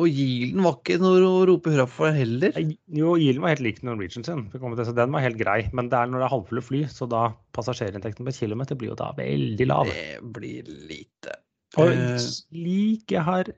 Og 0.00 0.04
Yielden 0.04 0.60
var 0.66 0.74
ikke 0.76 0.98
noe 1.00 1.20
å 1.24 1.44
rope 1.48 1.72
hurra 1.72 1.86
for 1.88 2.12
heller? 2.12 2.56
Jo, 2.92 3.14
Yielden 3.20 3.44
var 3.44 3.54
helt 3.54 3.64
lik 3.64 3.80
Norwegian 3.84 4.24
sin. 4.26 4.46
Så 4.52 4.96
den 4.96 5.16
var 5.16 5.24
helt 5.24 5.40
grei. 5.40 5.62
Men 5.76 5.88
det 5.92 5.96
er 5.96 6.12
når 6.12 6.22
det 6.22 6.28
er 6.28 6.34
halvfulle 6.36 6.64
fly, 6.64 6.82
så 6.92 7.08
da 7.08 7.30
passasjerinntekten 7.56 8.28
per 8.28 8.36
kilometer 8.36 8.80
blir 8.80 8.92
jo 8.92 9.00
da 9.00 9.12
veldig 9.16 9.68
lav. 9.68 9.92
Det 9.92 10.20
blir 10.36 10.68
lite. 10.68 11.39
Og 11.78 11.92
slik 12.22 13.12
jeg 13.14 13.22
har 13.26 13.50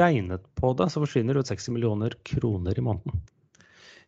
regnet 0.00 0.42
på 0.58 0.72
det, 0.78 0.88
så 0.90 1.02
forsvinner 1.02 1.38
ut 1.38 1.50
60 1.50 1.74
millioner 1.74 2.14
kroner 2.26 2.78
i 2.78 2.84
måneden. 2.84 3.22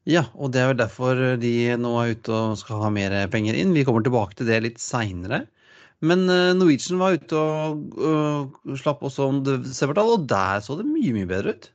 Ja, 0.09 0.25
og 0.35 0.51
det 0.55 0.63
er 0.63 0.73
vel 0.73 0.81
derfor 0.81 1.21
de 1.39 1.53
nå 1.79 1.93
er 2.01 2.17
ute 2.17 2.33
og 2.35 2.59
skal 2.59 2.83
ha 2.83 2.91
mer 2.91 3.15
penger 3.31 3.59
inn. 3.59 3.75
Vi 3.77 3.85
kommer 3.87 4.03
tilbake 4.03 4.39
til 4.39 4.49
det 4.51 4.65
litt 4.65 4.81
seinere. 4.83 5.45
Men 6.03 6.25
eh, 6.27 6.55
Norwegian 6.59 6.99
var 6.99 7.15
ute 7.15 7.39
og 7.39 7.95
uh, 8.03 8.75
slapp 8.79 9.05
også 9.07 9.29
om 9.31 9.37
desembertall, 9.47 10.17
og 10.17 10.27
der 10.31 10.59
så 10.65 10.75
det 10.81 10.87
mye, 10.89 11.13
mye 11.15 11.31
bedre 11.31 11.55
ut. 11.55 11.69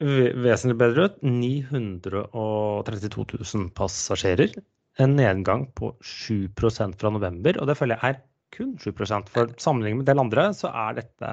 Vesentlig 0.00 0.78
bedre 0.80 1.10
ut. 1.10 1.18
932 1.20 3.36
000 3.36 3.68
passasjerer. 3.76 4.56
En 5.04 5.12
nedgang 5.18 5.68
på 5.76 5.92
7% 6.00 6.96
fra 6.96 7.12
november, 7.12 7.60
og 7.60 7.68
det 7.68 7.76
føler 7.76 8.00
jeg 8.00 8.14
er 8.14 8.22
kun 8.54 8.74
7% 8.80 9.30
For 9.32 9.54
sammenlignet 9.62 10.00
med 10.00 10.04
en 10.04 10.10
del 10.12 10.22
andre, 10.26 10.48
så 10.56 10.70
er 10.70 11.00
dette 11.00 11.32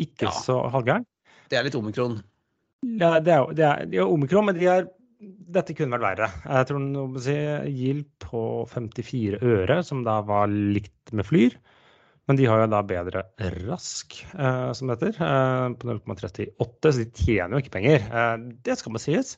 ikke 0.00 0.28
ja. 0.28 0.34
så 0.34 0.58
halvgærent. 0.74 1.08
Det 1.50 1.58
er 1.58 1.66
litt 1.66 1.78
omikron. 1.78 2.18
Ja, 2.84 3.16
det 3.22 3.32
er, 3.32 3.48
det 3.56 3.64
er, 3.64 3.88
de 3.88 4.00
er 4.02 4.10
omikron, 4.10 4.48
men 4.48 4.58
de 4.58 4.68
er 4.70 4.88
dette 5.24 5.74
kunne 5.76 5.96
vært 5.96 6.04
verre. 6.04 6.28
Jeg 6.44 6.68
tror 6.68 6.82
noe 6.82 7.22
si, 7.22 7.36
Gild 7.72 8.08
på 8.22 8.42
54 8.70 9.40
øre, 9.40 9.78
som 9.86 10.02
da 10.06 10.18
var 10.26 10.50
likt 10.50 11.14
med 11.16 11.26
Flyr. 11.28 11.56
Men 12.28 12.38
de 12.38 12.46
har 12.48 12.62
jo 12.62 12.68
da 12.72 12.80
bedre 12.88 13.22
rask, 13.66 14.16
eh, 14.32 14.70
som 14.76 14.88
det 14.88 14.96
heter, 14.96 15.18
eh, 15.20 15.66
på 15.76 15.88
0,38, 15.90 16.92
så 16.92 16.94
de 17.02 17.08
tjener 17.12 17.52
jo 17.52 17.62
ikke 17.62 17.74
penger. 17.76 18.06
Eh, 18.08 18.36
det 18.64 18.78
skal 18.80 18.94
må 18.94 19.02
sies. 19.02 19.36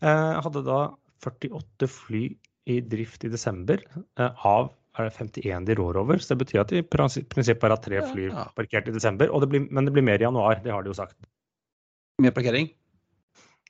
Eh, 0.00 0.40
hadde 0.44 0.62
da 0.66 0.80
48 1.24 1.88
fly 1.90 2.24
i 2.70 2.80
drift 2.80 3.26
i 3.26 3.32
desember 3.32 3.82
eh, 3.82 4.46
av 4.46 4.70
er 4.94 5.08
det 5.08 5.16
51 5.16 5.66
de 5.66 5.74
rår 5.78 5.98
over. 6.02 6.22
Så 6.22 6.34
det 6.34 6.44
betyr 6.44 6.62
at 6.62 6.70
de 6.72 6.82
i 6.82 6.86
prinsippet 6.86 7.70
har 7.70 7.82
tre 7.82 8.00
fly 8.12 8.30
parkert 8.56 8.88
i 8.88 8.94
desember. 8.94 9.32
Det 9.40 9.50
blir, 9.50 9.66
men 9.70 9.88
det 9.88 9.94
blir 9.94 10.06
mer 10.06 10.22
i 10.22 10.26
januar, 10.26 10.60
det 10.64 10.72
har 10.74 10.84
de 10.84 10.92
jo 10.92 10.98
sagt. 10.98 11.18
Mer 12.22 12.34
parkering? 12.34 12.70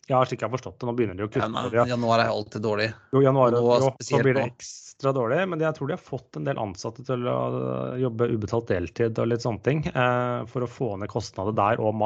Ja, 0.05 0.19
slik 0.29 0.43
jeg 0.43 0.51
har 0.51 0.53
forstått 0.53 0.77
det. 0.81 0.87
Nå 0.89 0.93
begynner 0.99 1.17
de 1.17 1.25
å 1.25 1.31
kutte. 1.33 1.63
Ja, 1.73 1.87
januar 1.89 2.21
er 2.21 2.33
alltid 2.33 2.65
dårlig. 2.65 2.91
Jo, 3.15 3.23
januar 3.25 3.55
jo, 3.57 3.93
så 4.05 4.21
blir 4.21 4.37
det 4.37 4.43
ekstra 4.51 5.15
dårlig. 5.17 5.39
Men 5.49 5.65
jeg 5.65 5.79
tror 5.79 5.89
de 5.89 5.97
har 5.97 6.03
fått 6.11 6.37
en 6.37 6.49
del 6.49 6.61
ansatte 6.61 7.07
til 7.09 7.25
å 7.31 7.39
jobbe 8.03 8.29
ubetalt 8.35 8.69
deltid 8.69 9.21
og 9.23 9.31
litt 9.31 9.47
sånne 9.47 9.65
ting. 9.65 9.81
Eh, 9.89 10.45
for 10.51 10.67
å 10.67 10.69
få 10.69 10.91
ned 11.01 11.13
kostnader 11.13 11.57
der. 11.57 11.81
Og 11.81 11.97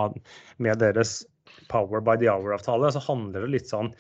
med 0.63 0.79
deres 0.85 1.21
Power 1.69 2.05
by 2.05 2.15
the 2.21 2.31
Hour-avtale 2.31 2.93
så 2.95 3.03
handler 3.03 3.45
det 3.45 3.55
litt 3.57 3.71
sånn 3.73 3.91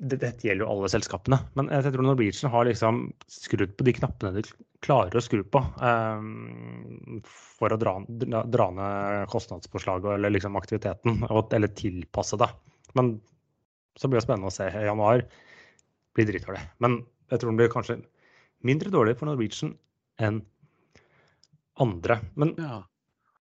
dette 0.00 0.46
gjelder 0.46 0.64
jo 0.64 0.70
alle 0.72 0.88
selskapene, 0.88 1.36
men 1.58 1.68
jeg 1.68 1.84
tror 1.92 2.04
Norwegian 2.06 2.52
har 2.52 2.64
liksom 2.64 3.02
skrudd 3.28 3.74
på 3.76 3.84
de 3.84 3.92
knappene 3.98 4.32
de 4.38 4.44
klarer 4.80 5.18
å 5.18 5.22
skru 5.22 5.42
på 5.44 5.60
um, 5.60 7.18
for 7.28 7.74
å 7.74 7.78
dra, 7.80 7.98
dra, 8.08 8.68
ned 8.76 9.26
kostnadspåslaget 9.32 10.14
eller 10.14 10.32
liksom 10.32 10.56
aktiviteten, 10.56 11.26
eller 11.28 11.74
tilpasse 11.76 12.38
det. 12.40 12.48
Men 12.96 13.18
så 14.00 14.08
blir 14.08 14.20
det 14.20 14.24
spennende 14.24 14.48
å 14.48 14.54
se. 14.54 14.70
I 14.72 14.86
januar 14.88 15.26
blir 16.16 16.30
dritdårlig. 16.30 16.62
Men 16.80 17.02
jeg 17.28 17.42
tror 17.42 17.52
den 17.52 17.60
blir 17.60 17.72
kanskje 17.72 17.98
mindre 18.66 18.92
dårlig 18.94 19.18
for 19.20 19.28
Norwegian 19.28 19.74
enn 20.20 20.40
andre. 21.80 22.20
Men 22.40 22.54
ja. 22.56 22.80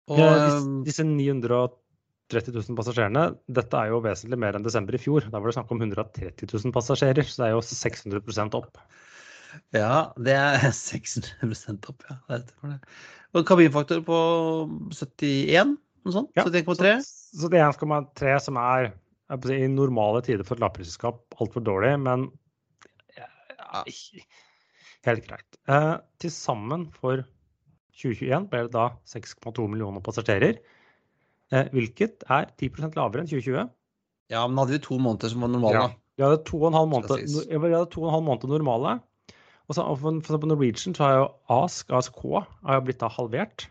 Og, 0.07 0.19
ja, 0.23 0.57
disse 0.87 1.03
930 2.27 2.67
000 2.67 2.77
passasjerene, 2.77 3.23
dette 3.55 3.79
er 3.79 3.91
jo 3.93 4.01
vesentlig 4.03 4.39
mer 4.41 4.57
enn 4.57 4.65
desember 4.65 4.95
i 4.97 4.99
fjor. 4.99 5.27
Da 5.31 5.39
var 5.39 5.47
det 5.49 5.55
snakk 5.55 5.71
om 5.71 5.79
130 5.79 6.43
000 6.43 6.73
passasjerer, 6.75 7.23
så 7.23 7.41
det 7.43 7.47
er 7.47 7.53
jo 7.55 7.63
600% 7.63 8.57
opp. 8.59 8.79
Ja, 9.75 10.11
det 10.19 10.35
er 10.35 10.67
600% 10.75 11.87
opp, 11.91 12.03
ja. 12.09 12.17
Det 12.27 12.41
er 12.41 12.73
det. 12.75 12.79
Og 13.35 13.47
kabinfaktor 13.47 14.03
på 14.07 14.17
71, 14.91 15.75
noe 16.07 16.15
sånt? 16.15 16.31
Ja, 16.37 16.45
71,3? 16.47 16.93
Så, 17.05 17.43
så 17.43 17.51
det 17.51 17.61
er 17.61 17.71
1,3 17.71 18.35
som 18.43 18.59
er 18.61 18.91
i 19.51 19.67
normale 19.71 20.21
tider 20.23 20.45
for 20.47 20.55
et 20.55 20.63
lavprisselskap 20.63 21.35
altfor 21.43 21.63
dårlig, 21.67 21.95
men 21.99 22.29
ja, 23.17 23.27
helt 25.07 25.27
greit. 25.27 25.59
Eh, 25.67 25.95
Til 26.23 26.31
sammen 26.31 26.87
for 26.95 27.25
2021 27.97 28.47
ble 28.51 28.63
det 28.67 28.75
da 28.75 28.89
6,2 29.09 29.67
millioner 29.71 30.03
passasjerer, 30.05 30.59
hvilket 31.51 32.25
er 32.27 32.49
10% 32.59 32.97
lavere 32.97 33.23
enn 33.23 33.29
2020. 33.31 33.69
Ja, 34.33 34.43
men 34.47 34.59
hadde 34.59 34.75
vi 34.75 34.83
to 34.83 34.97
måneder 34.99 35.31
som 35.31 35.45
var 35.45 35.53
normale? 35.53 35.85
Ja. 35.85 35.87
Vi 36.17 36.25
hadde 36.25 36.41
to 36.47 36.59
og 36.59 36.71
en 36.71 36.75
halv 36.75 36.89
måned, 36.91 38.27
måned 38.27 38.51
normale. 38.51 38.97
Og 39.67 39.75
så, 39.75 39.83
for, 39.99 40.19
for 40.23 40.41
på 40.41 40.49
Norwegian 40.49 40.95
så 40.95 41.03
har 41.03 41.17
jo 41.17 41.27
ASK, 41.53 41.91
ASK 41.93 42.23
har 42.23 42.79
jo 42.79 42.85
blitt 42.87 43.03
da 43.03 43.11
halvert. 43.11 43.67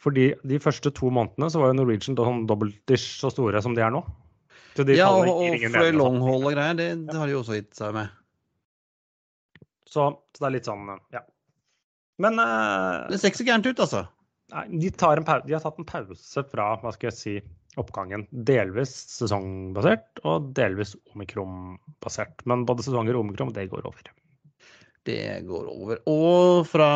Fordi 0.00 0.30
de 0.48 0.58
første 0.62 0.90
to 0.96 1.10
månedene 1.12 1.50
så 1.52 1.60
var 1.60 1.72
jo 1.72 1.80
Norwegian 1.82 2.16
sånn 2.16 2.46
dobbeltish 2.48 3.20
så 3.20 3.30
store 3.34 3.60
som 3.62 3.76
de 3.76 3.84
er 3.84 3.92
nå 3.94 4.04
ja, 4.78 5.10
og, 5.10 5.28
og 5.28 5.64
for 5.74 5.96
longhold 5.96 6.46
og 6.46 6.54
greier, 6.54 6.76
det, 6.78 6.88
det, 7.08 7.16
har 7.18 7.26
de 7.28 7.34
jo 7.34 7.42
også 7.42 7.58
gitt 7.58 7.76
seg 7.76 7.94
med. 7.96 8.12
Så, 9.90 10.06
så, 10.14 10.38
det 10.38 10.46
er 10.46 10.54
litt 10.54 10.68
sånn, 10.68 10.90
ja. 11.14 11.24
Men 12.20 12.36
uh, 12.38 13.08
Det 13.10 13.18
ser 13.18 13.32
ikke 13.32 13.42
så 13.42 13.48
gærent 13.48 13.66
ut, 13.66 13.82
altså. 13.82 14.04
Nei, 14.50 14.66
de, 14.82 14.90
de, 14.90 15.54
har 15.54 15.62
tatt 15.62 15.80
en 15.80 15.88
pause 15.88 16.44
fra 16.50 16.70
hva 16.82 16.92
skal 16.94 17.10
jeg 17.10 17.16
si, 17.18 17.34
oppgangen. 17.78 18.26
Delvis 18.30 18.92
sesongbasert 19.14 20.22
og 20.26 20.50
delvis 20.56 20.96
omikron-basert. 21.14 22.42
Men 22.50 22.66
både 22.68 22.86
sesonger 22.86 23.16
og 23.16 23.26
omikron, 23.26 23.52
det 23.54 23.68
går 23.70 23.86
over. 23.86 24.10
Det 25.08 25.20
går 25.48 25.68
over. 25.70 26.00
Og, 26.12 26.66
fra, 26.68 26.88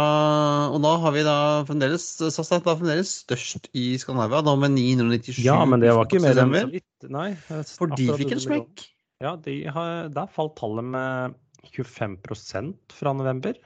og 0.69 0.83
da 0.85 0.91
har 1.01 1.15
vi 1.15 1.23
da 1.25 1.37
fremdeles 1.69 2.05
SAS 2.21 2.53
er 2.53 2.65
da 2.67 2.75
fremdeles 2.77 3.15
størst 3.23 3.71
i 3.73 3.95
Skandinavia, 4.01 4.43
da 4.45 4.57
med 4.61 4.75
997 4.77 5.41
Ja, 5.47 5.63
men 5.69 5.81
det 5.81 5.95
var 5.97 6.11
ikke 6.11 6.21
mer 6.25 6.43
enn 6.43 6.53
så 6.59 6.67
vidt. 6.75 7.09
Nei. 7.15 7.31
For 7.71 7.95
de 7.95 8.11
fikk 8.21 8.35
en 8.37 8.45
smekk. 8.45 8.89
Ja, 9.25 9.37
de 9.41 9.57
har, 9.73 10.11
der 10.13 10.35
falt 10.35 10.59
tallet 10.59 10.85
med 10.91 11.39
25% 11.71 12.99
fra 12.99 13.15
november. 13.17 13.57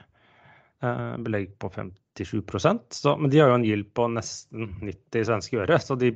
Eh, 0.79 1.15
belegg 1.25 1.57
på 1.59 1.73
57 1.75 1.98
så, 2.89 3.17
Men 3.17 3.31
de 3.31 3.39
har 3.39 3.51
jo 3.51 3.59
en 3.59 3.65
gild 3.67 3.93
på 3.95 4.07
nesten 4.11 4.73
90 4.81 5.27
svenske 5.29 5.59
øre, 5.61 5.79
så 5.79 5.95
de 5.99 6.13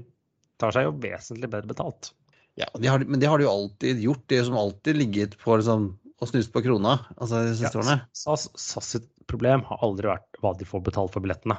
tar 0.60 0.74
seg 0.76 0.88
jo 0.88 0.96
vesentlig 1.04 1.50
bedre 1.50 1.70
betalt. 1.70 2.12
Ja, 2.60 2.68
de 2.78 2.90
har, 2.92 3.02
men 3.08 3.22
det 3.22 3.30
har 3.30 3.40
de 3.42 3.48
jo 3.48 3.54
alltid 3.54 4.02
gjort. 4.04 4.26
Det 4.30 4.42
som 4.46 4.58
alltid 4.60 5.00
ligget 5.00 5.38
på 5.42 5.58
liksom 5.58 5.94
og 6.24 6.30
snust 6.30 6.54
på 6.54 6.62
krona 6.64 6.94
altså 7.18 7.42
de 7.44 7.56
siste 7.58 7.76
ja, 7.76 7.82
årene. 7.82 7.96
SAS, 8.16 8.46
SAS 8.56 8.92
sitt 8.96 9.08
problem 9.28 9.66
har 9.68 9.82
aldri 9.84 10.08
vært 10.12 10.42
hva 10.44 10.54
de 10.56 10.68
får 10.68 10.84
betalt 10.86 11.12
for 11.16 11.24
billettene. 11.24 11.58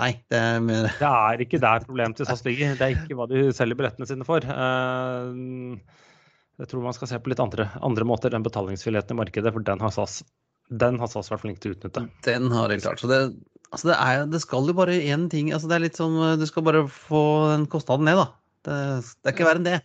Nei, 0.00 0.12
det 0.32 0.38
er 0.38 0.60
mer... 0.64 0.86
Det 1.00 1.08
er 1.08 1.42
ikke 1.44 1.60
der 1.60 1.84
problemet 1.84 2.16
til 2.16 2.28
SAS 2.28 2.44
ligger. 2.46 2.76
Det 2.78 2.86
er 2.86 2.94
ikke 2.94 3.18
hva 3.18 3.26
de 3.28 3.48
selger 3.56 3.76
billettene 3.76 4.08
sine 4.08 4.24
for. 4.24 4.44
Eh, 4.44 5.98
jeg 6.62 6.70
tror 6.70 6.84
man 6.84 6.96
skal 6.96 7.10
se 7.10 7.18
på 7.20 7.32
litt 7.32 7.42
andre, 7.42 7.66
andre 7.84 8.06
måter 8.08 8.36
enn 8.36 8.46
betalingsfileten 8.46 9.16
i 9.16 9.20
markedet, 9.20 9.52
for 9.52 9.66
den 9.66 9.82
har 9.82 9.92
SAS 9.96 10.22
den 10.70 11.00
har 11.02 11.10
SAS 11.10 11.32
vært 11.32 11.42
flink 11.42 11.58
til 11.62 11.72
å 11.72 11.76
utnytte. 11.76 12.04
Den 12.22 12.52
har 12.54 12.70
de 12.70 12.78
klart. 12.78 13.00
Så 13.02 13.10
det, 13.10 13.20
altså 13.70 13.92
det, 13.92 13.96
er, 13.96 14.26
det 14.30 14.42
skal 14.42 14.68
jo 14.70 14.76
bare 14.76 14.98
én 14.98 15.28
ting 15.32 15.52
altså 15.54 15.70
Det 15.70 15.76
er 15.76 15.84
litt 15.86 15.98
som 15.98 16.16
Du 16.40 16.46
skal 16.48 16.66
bare 16.66 16.84
få 16.90 17.22
den 17.52 17.68
kostnaden 17.70 18.08
ned, 18.10 18.20
da. 18.20 18.26
Det, 18.66 18.76
det 19.22 19.30
er 19.30 19.36
ikke 19.36 19.48
verre 19.48 19.62
enn 19.62 19.70
det 19.70 19.78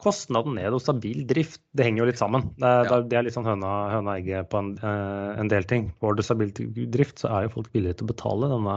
kostnaden 0.00 0.56
ned 0.56 0.74
og 0.76 0.82
stabil 0.82 1.22
drift, 1.28 1.60
det 1.76 1.86
henger 1.86 2.02
jo 2.02 2.08
litt 2.10 2.20
sammen. 2.20 2.46
Det, 2.60 2.70
ja. 2.88 3.00
det 3.04 3.18
er 3.18 3.26
litt 3.26 3.36
sånn 3.36 3.48
høna, 3.48 3.70
høna 3.94 4.16
egget 4.18 4.50
på 4.52 4.60
en, 4.60 4.74
eh, 4.76 5.30
en, 5.40 5.50
del 5.52 5.66
ting. 5.68 5.90
Får 6.00 6.16
du 6.16 6.24
stabil 6.24 6.52
drift, 6.92 7.20
så 7.22 7.30
er 7.32 7.46
jo 7.46 7.54
folk 7.58 7.70
villige 7.76 8.00
til 8.00 8.08
å 8.08 8.12
betale 8.12 8.50
denne 8.52 8.76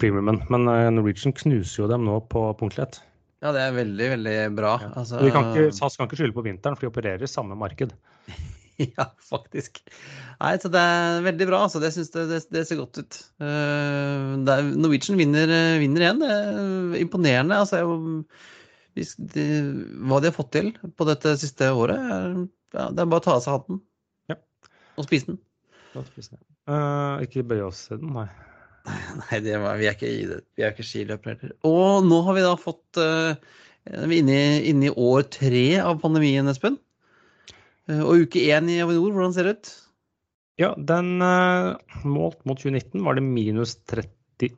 premiumen. 0.00 0.42
Men 0.52 0.68
eh, 0.72 0.88
Norwegian 0.94 1.36
knuser 1.36 1.84
jo 1.84 1.90
dem 1.92 2.06
nå 2.08 2.20
på 2.32 2.44
punktlighet. 2.60 3.00
Ja, 3.44 3.52
det 3.54 3.62
er 3.62 3.76
veldig, 3.76 4.06
veldig 4.16 4.36
bra. 4.58 4.76
Ja. 4.82 4.92
Altså, 4.98 5.20
kan 5.34 5.52
ikke, 5.52 5.72
SAS 5.76 5.98
kan 5.98 6.08
ikke 6.08 6.20
skylde 6.20 6.36
på 6.36 6.46
vinteren, 6.46 6.76
for 6.76 6.86
de 6.86 6.92
opererer 6.92 7.24
i 7.24 7.30
samme 7.30 7.58
marked. 7.58 7.94
ja, 8.96 9.08
faktisk. 9.28 9.80
Nei, 10.38 10.52
så 10.62 10.70
det 10.72 10.82
er 10.82 11.24
veldig 11.26 11.48
bra. 11.50 11.64
Altså. 11.66 11.80
Det, 11.82 11.90
det, 12.14 12.26
det, 12.30 12.40
det 12.54 12.64
ser 12.68 12.80
godt 12.80 13.00
ut. 13.02 13.18
Uh, 13.42 14.38
Norwegian 14.38 15.18
vinner, 15.18 15.50
vinner, 15.82 16.04
igjen. 16.04 16.22
Det 16.22 16.30
er 16.30 17.02
imponerende. 17.02 17.58
Altså, 17.58 17.82
jeg, 17.82 19.16
de, 19.34 19.46
hva 20.08 20.22
de 20.22 20.30
har 20.30 20.36
fått 20.36 20.52
til 20.56 20.72
på 20.98 21.06
dette 21.08 21.36
siste 21.40 21.70
året, 21.74 21.98
ja, 22.74 22.88
det 22.92 23.02
er 23.02 23.10
bare 23.10 23.22
å 23.22 23.26
ta 23.26 23.36
av 23.38 23.44
seg 23.44 23.58
hatten. 23.58 23.82
Ja. 24.30 24.38
Og 24.98 25.08
spise 25.08 25.32
den. 25.32 25.42
Uh, 26.68 27.18
ikke 27.24 27.46
bøye 27.48 27.68
oss 27.70 27.86
i 27.90 27.96
den, 27.96 28.12
nei. 28.14 28.28
Nei, 28.88 29.38
det 29.44 29.58
var, 29.60 29.76
vi 29.80 29.88
er 29.88 29.96
ikke. 29.96 30.40
Vi 30.56 30.64
er 30.64 30.72
ikke 30.72 30.86
skiløpere. 30.86 31.54
Og 31.68 32.06
nå 32.06 32.20
har 32.24 32.36
vi 32.36 32.44
da 32.44 32.54
fått 32.60 33.00
uh, 33.00 33.34
Vi 33.88 34.20
er 34.20 34.20
inne, 34.22 34.38
inne, 34.70 34.88
i 34.88 34.94
år 34.94 35.26
tre 35.34 35.64
av 35.82 35.98
pandemien, 36.02 36.48
Espen. 36.48 36.78
Uh, 37.88 38.04
og 38.04 38.24
uke 38.26 38.44
én 38.52 38.70
i 38.72 38.80
Avinor, 38.84 39.14
hvordan 39.16 39.34
ser 39.36 39.48
det 39.48 39.58
ut? 39.58 39.72
Ja, 40.58 40.72
den 40.76 41.22
uh, 41.22 41.78
målt 42.04 42.40
mot 42.48 42.58
2019 42.60 43.04
var 43.06 43.18
det 43.18 43.26
minus 43.26 43.76
38% 43.88 44.48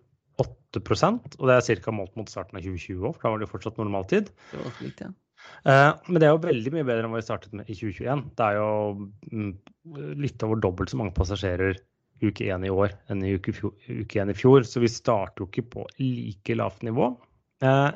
og 0.41 1.45
det 1.51 1.57
er 1.57 1.83
ca. 1.85 1.93
målt 1.95 2.15
mot 2.19 2.31
starten 2.31 2.57
av 2.57 2.65
2020 2.65 3.03
òg, 3.03 3.17
for 3.17 3.27
da 3.27 3.35
var 3.35 3.43
det 3.43 3.51
fortsatt 3.51 3.81
normaltid. 3.81 4.31
Det 4.53 4.63
var 4.63 4.81
litt, 4.85 5.03
ja. 5.03 5.11
Men 5.65 6.21
det 6.21 6.27
er 6.29 6.35
jo 6.35 6.43
veldig 6.45 6.73
mye 6.75 6.87
bedre 6.87 7.03
enn 7.05 7.13
hva 7.13 7.21
vi 7.21 7.27
startet 7.27 7.55
med 7.57 7.69
i 7.69 7.75
2021. 7.75 8.27
Det 8.37 8.45
er 8.45 8.59
jo 8.59 8.71
mm, 9.33 9.53
litt 10.21 10.45
over 10.45 10.61
dobbelt 10.61 10.93
så 10.93 10.99
mange 11.01 11.15
passasjerer 11.17 11.81
uke 12.21 12.51
én 12.53 12.67
i 12.67 12.73
år 12.73 12.95
enn 13.11 13.25
i 13.25 13.35
uke, 13.37 13.55
én 14.21 14.33
i 14.33 14.37
fjor. 14.37 14.65
Så 14.69 14.83
vi 14.83 14.91
starter 14.93 15.45
jo 15.45 15.49
ikke 15.49 15.67
på 15.75 15.87
like 16.01 16.57
lavt 16.59 16.85
nivå. 16.87 17.11
Eh, 17.65 17.89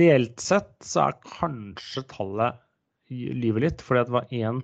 reelt 0.00 0.40
sett 0.40 0.74
så 0.84 1.08
er 1.08 1.18
kanskje 1.24 2.04
tallet 2.12 2.60
lyver 3.34 3.66
litt, 3.66 3.84
fordi 3.84 4.06
det 4.06 4.16
var 4.16 4.32
én 4.34 4.62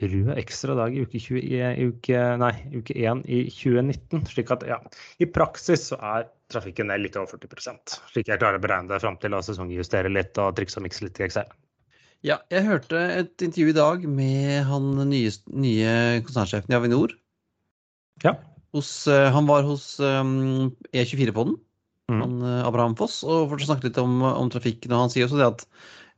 rød 0.00 0.30
ekstra 0.40 0.74
dag 0.78 0.94
i 0.96 1.02
uke, 1.04 1.20
20, 1.20 1.40
i 1.44 1.88
uke, 1.90 2.20
nei, 2.40 2.52
uke 2.72 2.94
1 2.96 3.24
i 3.28 3.42
2019. 3.52 4.22
slik 4.32 4.52
at 4.54 4.64
ja, 4.68 4.78
i 5.20 5.28
praksis 5.28 5.90
så 5.90 5.98
er 6.14 6.28
trafikken 6.50 6.88
ned 6.88 7.04
litt 7.04 7.18
over 7.20 7.36
40% 7.36 7.98
slik 8.10 8.30
jeg 8.30 8.40
klarer 8.40 8.56
å 8.56 8.62
beregne 8.64 8.90
det 8.90 9.02
fram 9.02 9.18
til 9.20 9.36
å 9.36 9.42
sesongjustere 9.44 10.10
litt 10.10 10.40
og 10.40 10.56
trikse 10.56 10.80
og 10.80 10.86
mikse 10.86 11.04
litt 11.04 11.20
i 11.20 11.26
Excel. 11.28 11.52
Ja, 12.24 12.40
jeg 12.52 12.64
hørte 12.66 13.00
et 13.20 13.44
intervju 13.44 13.72
i 13.72 13.76
dag 13.76 14.08
med 14.08 14.64
han 14.68 14.92
nye, 15.08 15.32
nye 15.52 15.92
konsernsjefen 16.24 16.72
i 16.72 16.80
Avinor, 16.80 17.14
ja. 18.24 18.36
Hos, 18.76 18.90
uh, 19.08 19.28
han 19.34 19.48
var 19.48 19.66
hos 19.66 19.96
um, 20.00 20.70
E24-podden, 20.92 21.56
mm. 22.12 22.20
han 22.20 22.36
uh, 22.44 22.66
Abraham 22.68 22.94
Foss, 22.98 23.20
og 23.26 23.56
snakke 23.64 23.88
litt 23.88 23.98
om, 24.00 24.20
om, 24.22 24.50
trafikken. 24.52 24.92
Og 24.92 25.06
han 25.06 25.12
sier 25.12 25.26
også 25.26 25.40
det 25.40 25.48
at 25.48 25.64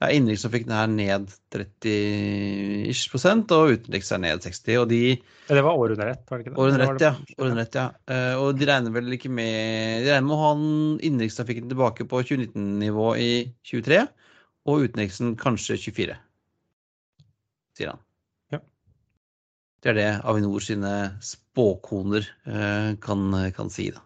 ja, 0.03 0.09
innenrikstrafikken 0.11 0.73
er 0.75 0.89
ned 0.91 1.29
30 1.55 2.89
ish 2.91 3.11
prosent, 3.13 3.53
og 3.55 3.77
utenriks 3.77 4.11
er 4.15 4.23
ned 4.25 4.43
60 4.43 4.81
og 4.81 4.89
de 4.91 5.01
ja, 5.13 5.55
Det 5.55 5.63
var 5.63 5.79
året 5.79 5.95
under 5.95 6.11
ett, 6.11 6.25
var 6.27 6.41
det 6.41 6.47
ikke 6.47 6.55
det? 6.55 6.59
År 6.59 6.73
under 6.73 6.85
ett, 6.87 7.05
ja. 7.05 7.13
År 7.39 7.51
under 7.51 7.63
ett, 7.63 7.77
ja. 7.79 7.85
Uh, 8.11 8.35
og 8.43 8.59
de 8.59 8.69
regner 8.69 8.95
vel 8.97 9.15
ikke 9.15 9.31
med 9.31 10.03
De 10.03 10.11
regner 10.11 10.27
med 10.27 10.35
å 10.35 10.41
ha 10.41 10.53
innenrikstrafikken 10.59 11.69
tilbake 11.71 12.07
på 12.11 12.23
2019-nivå 12.25 13.09
i 13.23 13.33
23, 13.71 14.01
og 14.71 14.87
utenriksen 14.89 15.37
kanskje 15.39 15.79
24, 15.85 16.17
sier 17.79 17.93
han. 17.93 18.01
Ja. 18.57 18.63
Det 19.83 19.93
er 19.93 19.99
det 20.01 20.09
Avinor 20.31 20.65
sine 20.65 20.95
spåkoner 21.23 22.27
eh, 22.47 22.91
kan, 23.03 23.29
kan, 23.55 23.71
si, 23.71 23.91
da. 23.95 24.03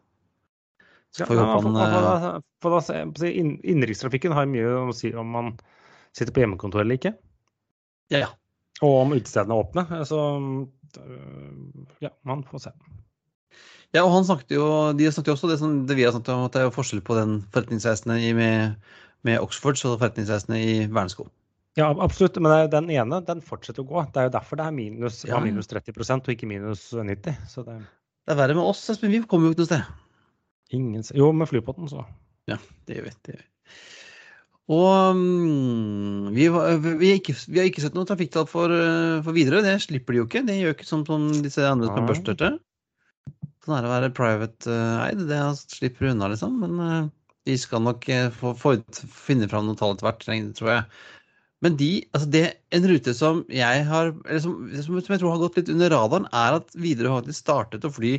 Så 1.17 1.25
får 1.25 1.39
vi 1.39 1.49
håpe 1.49 2.83
han 2.85 3.17
Innenrikstrafikken 3.33 4.37
har 4.37 4.49
mye 4.51 4.77
å 4.83 4.93
si 4.97 5.15
om 5.17 5.33
man 5.33 5.57
sitter 6.17 6.35
på 6.35 6.43
hjemmekontor 6.43 6.83
eller 6.83 6.99
ikke. 6.99 7.15
Ja, 8.13 8.27
ja. 8.27 8.33
Og 8.85 9.03
om 9.05 9.15
utestedene 9.17 9.57
er 9.57 9.65
åpne. 9.65 10.03
Så 10.09 10.21
ja, 12.05 12.13
man 12.29 12.45
får 12.47 12.67
se. 12.67 12.75
Ja, 13.95 14.03
og 14.03 14.13
han 14.13 14.27
snakket 14.29 14.57
jo, 14.57 14.67
de 14.99 15.09
snakket 15.09 15.31
jo 15.31 15.37
også 15.37 15.51
det, 15.51 15.59
som, 15.61 15.81
det 15.89 15.97
vi 15.97 16.05
har 16.05 16.13
snakket 16.13 16.35
om, 16.35 16.45
at 16.49 16.57
det 16.57 16.65
er 16.65 16.75
forskjell 16.75 17.03
på 17.07 17.17
den 17.17 17.39
forretningsreisende 17.55 18.19
med, 18.37 18.77
med 19.25 19.41
Oxford 19.41 19.79
og 19.87 20.01
forretningsreisende 20.03 20.61
i 20.61 20.79
Vernesko. 20.85 21.29
Ja, 21.77 21.91
absolutt. 21.93 22.39
Men 22.41 22.71
den 22.73 22.91
ene 22.93 23.21
den 23.25 23.43
fortsetter 23.45 23.85
å 23.85 23.89
gå. 23.89 24.05
Det 24.13 24.21
er 24.21 24.29
jo 24.31 24.37
derfor 24.39 24.61
det 24.61 24.67
er 24.67 24.77
minus, 24.77 25.23
ja. 25.29 25.41
minus 25.45 25.69
30 25.73 25.93
og 26.17 26.33
ikke 26.33 26.49
minus 26.49 26.89
90. 26.97 27.43
Så 27.53 27.65
det... 27.67 27.79
det 28.25 28.35
er 28.35 28.41
verre 28.41 28.57
med 28.57 28.65
oss, 28.65 28.87
men 29.03 29.13
vi 29.13 29.23
kommer 29.29 29.51
jo 29.51 29.57
ikke 29.57 29.65
noe 29.65 29.71
sted. 29.71 29.93
Ingen... 30.77 31.05
Jo, 31.15 31.31
med 31.37 31.51
flypotten, 31.51 31.89
så. 31.93 32.07
Ja, 32.51 32.59
det 32.89 32.99
gjør 32.99 33.09
vi. 33.09 33.15
Det 33.23 33.37
gjør 33.37 33.45
vi. 33.45 33.51
Og 34.67 35.15
um, 35.15 36.31
vi, 36.35 36.49
vi, 36.51 37.11
ikke, 37.15 37.37
vi, 37.47 37.61
har 37.61 37.69
ikke 37.69 37.85
sett 37.85 37.95
noe 37.95 38.09
trafikktall 38.09 38.49
for, 38.51 38.73
uh, 38.73 39.23
for 39.23 39.37
videre. 39.37 39.63
Det 39.63 39.77
slipper 39.85 40.15
de 40.17 40.23
jo 40.23 40.27
ikke. 40.27 40.43
Det 40.49 40.57
gjør 40.59 40.75
ikke 40.75 40.89
som, 40.89 41.05
som 41.07 41.29
disse 41.45 41.63
andre 41.63 41.91
som 41.93 42.01
er 42.01 42.09
børstete. 42.11 42.51
Sånn 43.63 43.77
er 43.77 43.85
det 43.85 43.91
å 43.91 43.95
være 43.95 44.15
private 44.17 44.73
uh, 44.73 45.05
eid. 45.05 45.23
Det 45.31 45.43
slipper 45.63 46.09
du 46.09 46.13
unna, 46.15 46.33
liksom. 46.35 46.59
Men 46.65 46.83
uh, 46.83 47.13
vi 47.47 47.55
skal 47.63 47.85
nok 47.87 48.09
uh, 48.11 48.27
få, 48.35 48.57
få, 48.59 48.75
finne 49.07 49.47
fram 49.51 49.69
noen 49.69 49.79
tall 49.79 49.95
etter 49.95 50.09
hvert, 50.09 50.27
tror 50.59 50.73
jeg. 50.73 50.89
Men 51.65 51.79
de, 51.79 51.91
altså 52.13 52.29
det, 52.35 52.45
en 52.77 52.91
rute 52.91 53.15
som 53.17 53.41
jeg 53.49 53.87
har, 53.89 54.13
eller 54.27 54.43
som, 54.45 54.59
som, 54.83 54.99
jeg 54.99 55.23
tror 55.23 55.33
har 55.33 55.41
gått 55.47 55.57
litt 55.61 55.71
under 55.73 55.95
radaren, 55.95 56.27
er 56.35 56.59
at 56.59 56.75
Widerøe 56.77 57.21
faktisk 57.21 57.47
startet 57.47 57.87
å 57.87 57.95
fly 57.95 58.19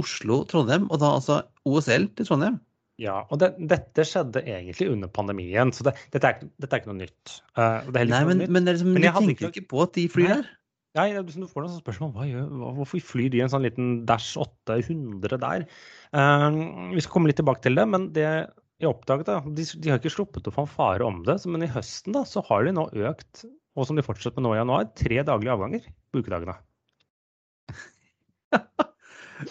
Oslo-Trondheim, 0.00 0.86
og 0.88 1.02
da 1.02 1.10
altså 1.18 1.42
OSL 1.68 2.08
til 2.14 2.28
Trondheim. 2.30 2.56
Ja, 3.00 3.22
og 3.32 3.40
det, 3.40 3.54
dette 3.70 4.04
skjedde 4.04 4.42
egentlig 4.44 4.90
under 4.92 5.08
pandemien, 5.12 5.72
så 5.72 5.86
det, 5.86 5.94
dette, 6.12 6.30
er, 6.34 6.48
dette, 6.60 6.70
er, 6.74 6.82
ikke 6.82 6.90
noe 6.90 7.00
nytt. 7.00 7.36
Uh, 7.56 7.88
Nei, 7.96 8.24
men, 8.28 8.42
nytt. 8.42 8.52
men, 8.52 8.66
liksom, 8.68 8.90
men 8.92 9.06
de 9.06 9.12
tenker 9.14 9.36
ikke, 9.48 9.52
ikke 9.54 9.70
på 9.72 9.84
at 9.86 9.94
de 9.96 10.06
flyr 10.12 10.32
der. 10.34 10.50
Nei, 10.98 11.06
du 11.14 11.46
får 11.46 11.62
noen 11.64 11.78
spørsmål 11.78 12.10
hva 12.16 12.26
gjør, 12.26 12.48
hvorfor 12.80 13.02
flyr 13.12 13.30
de 13.30 13.44
en 13.44 13.52
sånn 13.52 13.62
liten 13.62 13.92
Dash 14.08 14.34
800 14.42 15.38
der? 15.38 15.68
Uh, 16.10 16.90
vi 16.92 17.04
skal 17.04 17.14
komme 17.14 17.30
litt 17.30 17.38
tilbake 17.40 17.62
til 17.64 17.78
det, 17.78 17.86
men 17.88 18.10
det 18.16 18.26
jeg 18.80 18.88
oppdaget 18.88 19.28
da, 19.28 19.38
De, 19.44 19.64
de, 19.76 19.92
har 19.92 20.00
ikke 20.00 20.12
sluppet 20.12 20.48
å 20.48 20.54
fanfare 20.54 21.04
om 21.04 21.20
det, 21.26 21.36
men 21.52 21.66
i 21.66 21.70
høsten 21.70 22.16
da, 22.16 22.24
så 22.28 22.42
har 22.48 22.64
de 22.66 22.74
nå 22.76 22.88
økt, 23.10 23.44
og 23.76 23.86
som 23.86 23.98
de 23.98 24.04
fortsetter 24.04 24.40
med 24.40 24.48
nå 24.48 24.56
i 24.56 24.60
januar, 24.60 24.88
tre 24.98 25.20
daglige 25.28 25.56
avganger 25.56 25.86
på 26.10 26.24
ukedagene. 26.24 26.56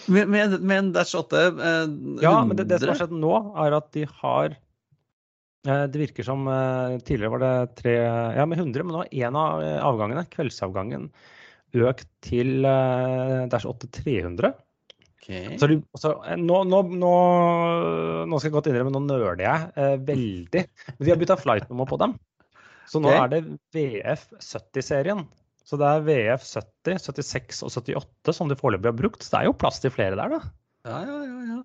Men, 0.08 0.30
med, 0.32 0.78
en 0.78 0.92
Dash 0.96 1.18
8 1.18 1.44
eh, 1.50 1.92
Ja, 2.24 2.34
men 2.46 2.58
det, 2.58 2.68
det, 2.70 2.82
som 2.82 2.94
har 2.94 3.00
skjedd 3.02 3.16
nå, 3.16 3.34
er 3.66 3.76
at 3.78 3.90
de 3.96 4.06
har 4.22 4.54
eh, 4.54 5.84
Det 5.90 6.02
virker 6.04 6.28
som 6.28 6.48
eh, 6.52 7.00
tidligere 7.02 7.34
var 7.36 7.44
det 7.46 7.54
tre 7.82 7.98
Ja, 8.38 8.48
med 8.50 8.62
100, 8.62 8.86
men 8.86 8.96
nå 8.96 9.04
har 9.04 9.14
én 9.28 9.40
av 9.40 9.66
avgangene, 9.92 10.28
kveldsavgangen, 10.34 11.10
økt 11.90 12.10
til 12.26 12.66
Dash 12.66 13.70
8 13.70 13.92
300. 14.02 14.58
Okay. 15.30 15.58
Så, 15.62 15.68
så, 16.00 16.14
eh, 16.26 16.38
nå, 16.42 16.64
nå, 16.66 16.80
nå, 16.90 17.14
nå, 18.26 18.40
skal 18.40 18.50
jeg 18.50 18.56
godt 18.56 18.70
innrømme, 18.72 18.94
nå 18.96 19.04
nøler 19.06 19.44
jeg 19.44 19.68
eh, 19.78 19.96
veldig. 20.08 20.64
Men 20.96 21.06
vi 21.06 21.12
har 21.14 21.20
bytta 21.22 21.38
flightnummer 21.38 21.90
på 21.90 22.00
dem. 22.02 22.16
Så 22.90 23.02
nå 23.04 23.12
okay. 23.12 23.20
er 23.22 23.34
det 23.36 23.42
VF70-serien. 23.76 25.28
Så 25.70 25.78
det 25.78 25.86
er 25.86 26.06
VF70, 26.08 26.98
76 27.06 27.64
og 27.68 27.74
78 27.78 28.34
som 28.40 28.50
de 28.50 28.58
foreløpig 28.58 28.90
har 28.90 28.98
brukt. 28.98 29.22
Så 29.22 29.36
det 29.36 29.42
er 29.42 29.50
jo 29.52 29.58
plass 29.62 29.78
til 29.84 29.94
flere 29.94 30.18
der, 30.18 30.34
da. 30.34 30.40
Ja, 30.90 31.02
ja, 31.06 31.20
ja. 31.28 31.42
ja. 31.54 31.60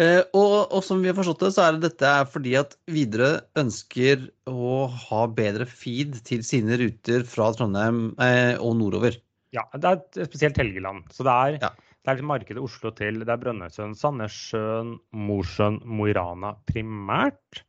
Eh, 0.00 0.22
og, 0.34 0.72
og, 0.74 0.80
som 0.82 1.02
vi 1.04 1.10
har 1.10 1.14
forstått 1.18 1.44
det, 1.44 1.52
så 1.54 1.66
er 1.66 1.76
det 1.76 1.90
dette 1.90 2.12
fordi 2.32 2.56
at 2.58 2.72
Widerøe 2.90 3.44
ønsker 3.60 4.24
å 4.50 4.86
ha 4.88 5.20
bedre 5.30 5.68
feed 5.70 6.16
til 6.26 6.42
sine 6.46 6.80
ruter 6.80 7.22
fra 7.28 7.52
Trondheim 7.54 8.08
eh, 8.22 8.56
og 8.56 8.78
nordover. 8.80 9.20
Ja, 9.54 9.68
det 9.78 9.92
er 9.92 10.26
spesielt 10.26 10.58
Helgeland. 10.58 11.04
Så 11.14 11.26
det 11.26 11.34
er 11.34 11.60
ja. 11.68 11.74
Det 12.04 12.12
er 12.12 12.26
markedet 12.28 12.60
Oslo 12.60 12.90
til. 12.92 13.22
Det 13.24 13.32
er 13.32 13.40
Brønnøysund, 13.40 13.96
Sandnessjøen, 13.96 14.90
Mosjøen, 15.16 15.78
Mo 15.88 16.04
i 16.10 16.12
Rana 16.12 16.50
primært. 16.68 17.62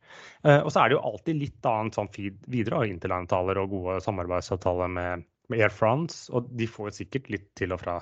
Eh, 0.44 0.58
og 0.58 0.68
så 0.68 0.82
er 0.82 0.90
det 0.90 0.98
jo 0.98 1.04
alltid 1.08 1.38
litt 1.40 1.68
annet 1.70 1.96
sånn 1.96 2.10
feed 2.12 2.42
videre, 2.52 2.82
og 2.82 2.92
interlandtaler 2.92 3.62
og 3.62 3.72
gode 3.72 3.96
samarbeidsavtaler 4.04 4.92
med, 4.92 5.24
med, 5.52 5.60
Air 5.60 5.74
France. 5.74 6.26
Og 6.32 6.48
de 6.58 6.68
får 6.70 6.96
sikkert 7.00 7.30
litt 7.32 7.48
til 7.58 7.74
og 7.76 7.82
fra 7.82 8.00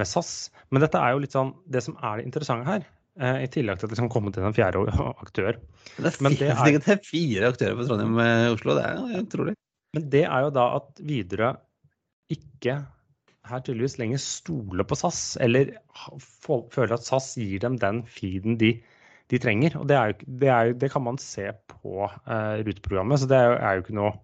med 0.00 0.08
SAS. 0.08 0.50
Men 0.70 0.84
dette 0.84 1.00
er 1.00 1.14
jo 1.14 1.22
litt 1.24 1.36
sånn 1.36 1.54
det 1.70 1.84
som 1.84 1.98
er 2.00 2.20
det 2.20 2.28
interessante 2.28 2.68
her. 2.68 2.86
Eh, 3.20 3.42
I 3.44 3.50
tillegg 3.52 3.80
til 3.80 3.88
at 3.88 3.92
det 3.92 4.00
kan 4.00 4.12
komme 4.12 4.32
til 4.32 4.46
en 4.46 4.56
fjerde 4.56 4.86
aktør. 5.24 5.58
Det 5.98 6.08
er, 6.08 6.16
det 6.38 6.48
er, 6.48 6.78
det 6.78 6.96
er 6.96 7.04
fire 7.04 7.52
aktører 7.52 7.76
på 7.76 7.88
Trondheim-Oslo, 7.90 8.78
det 8.78 8.88
er 8.88 8.96
jo 8.98 9.26
utrolig. 9.26 9.54
Men 9.92 10.08
det 10.14 10.24
er 10.24 10.46
jo 10.46 10.56
da 10.56 10.66
at 10.78 11.02
Widerøe 11.04 11.52
ikke 12.32 12.78
her 13.50 13.62
tydeligvis 13.66 13.98
lenger 13.98 14.20
stoler 14.22 14.86
på 14.86 14.96
SAS, 14.96 15.36
eller 15.42 15.74
føler 16.32 16.94
at 16.94 17.04
SAS 17.04 17.32
gir 17.36 17.62
dem 17.64 17.76
den 17.82 18.02
feeden 18.08 18.56
de, 18.60 18.76
de 19.32 19.40
trenger. 19.42 19.76
Og 19.80 19.88
det, 19.90 19.98
er 19.98 20.12
jo, 20.12 20.18
det, 20.40 20.48
er 20.48 20.70
jo, 20.70 20.76
det, 20.84 20.90
kan 20.94 21.04
man 21.04 21.18
se 21.20 21.48
på 21.74 22.06
uh, 22.06 22.54
ruteprogrammet, 22.62 23.20
så 23.20 23.28
det 23.30 23.40
er 23.40 23.50
jo, 23.50 23.56
er 23.58 23.74
jo 23.74 23.84
ikke 23.84 23.98
noe 23.98 24.14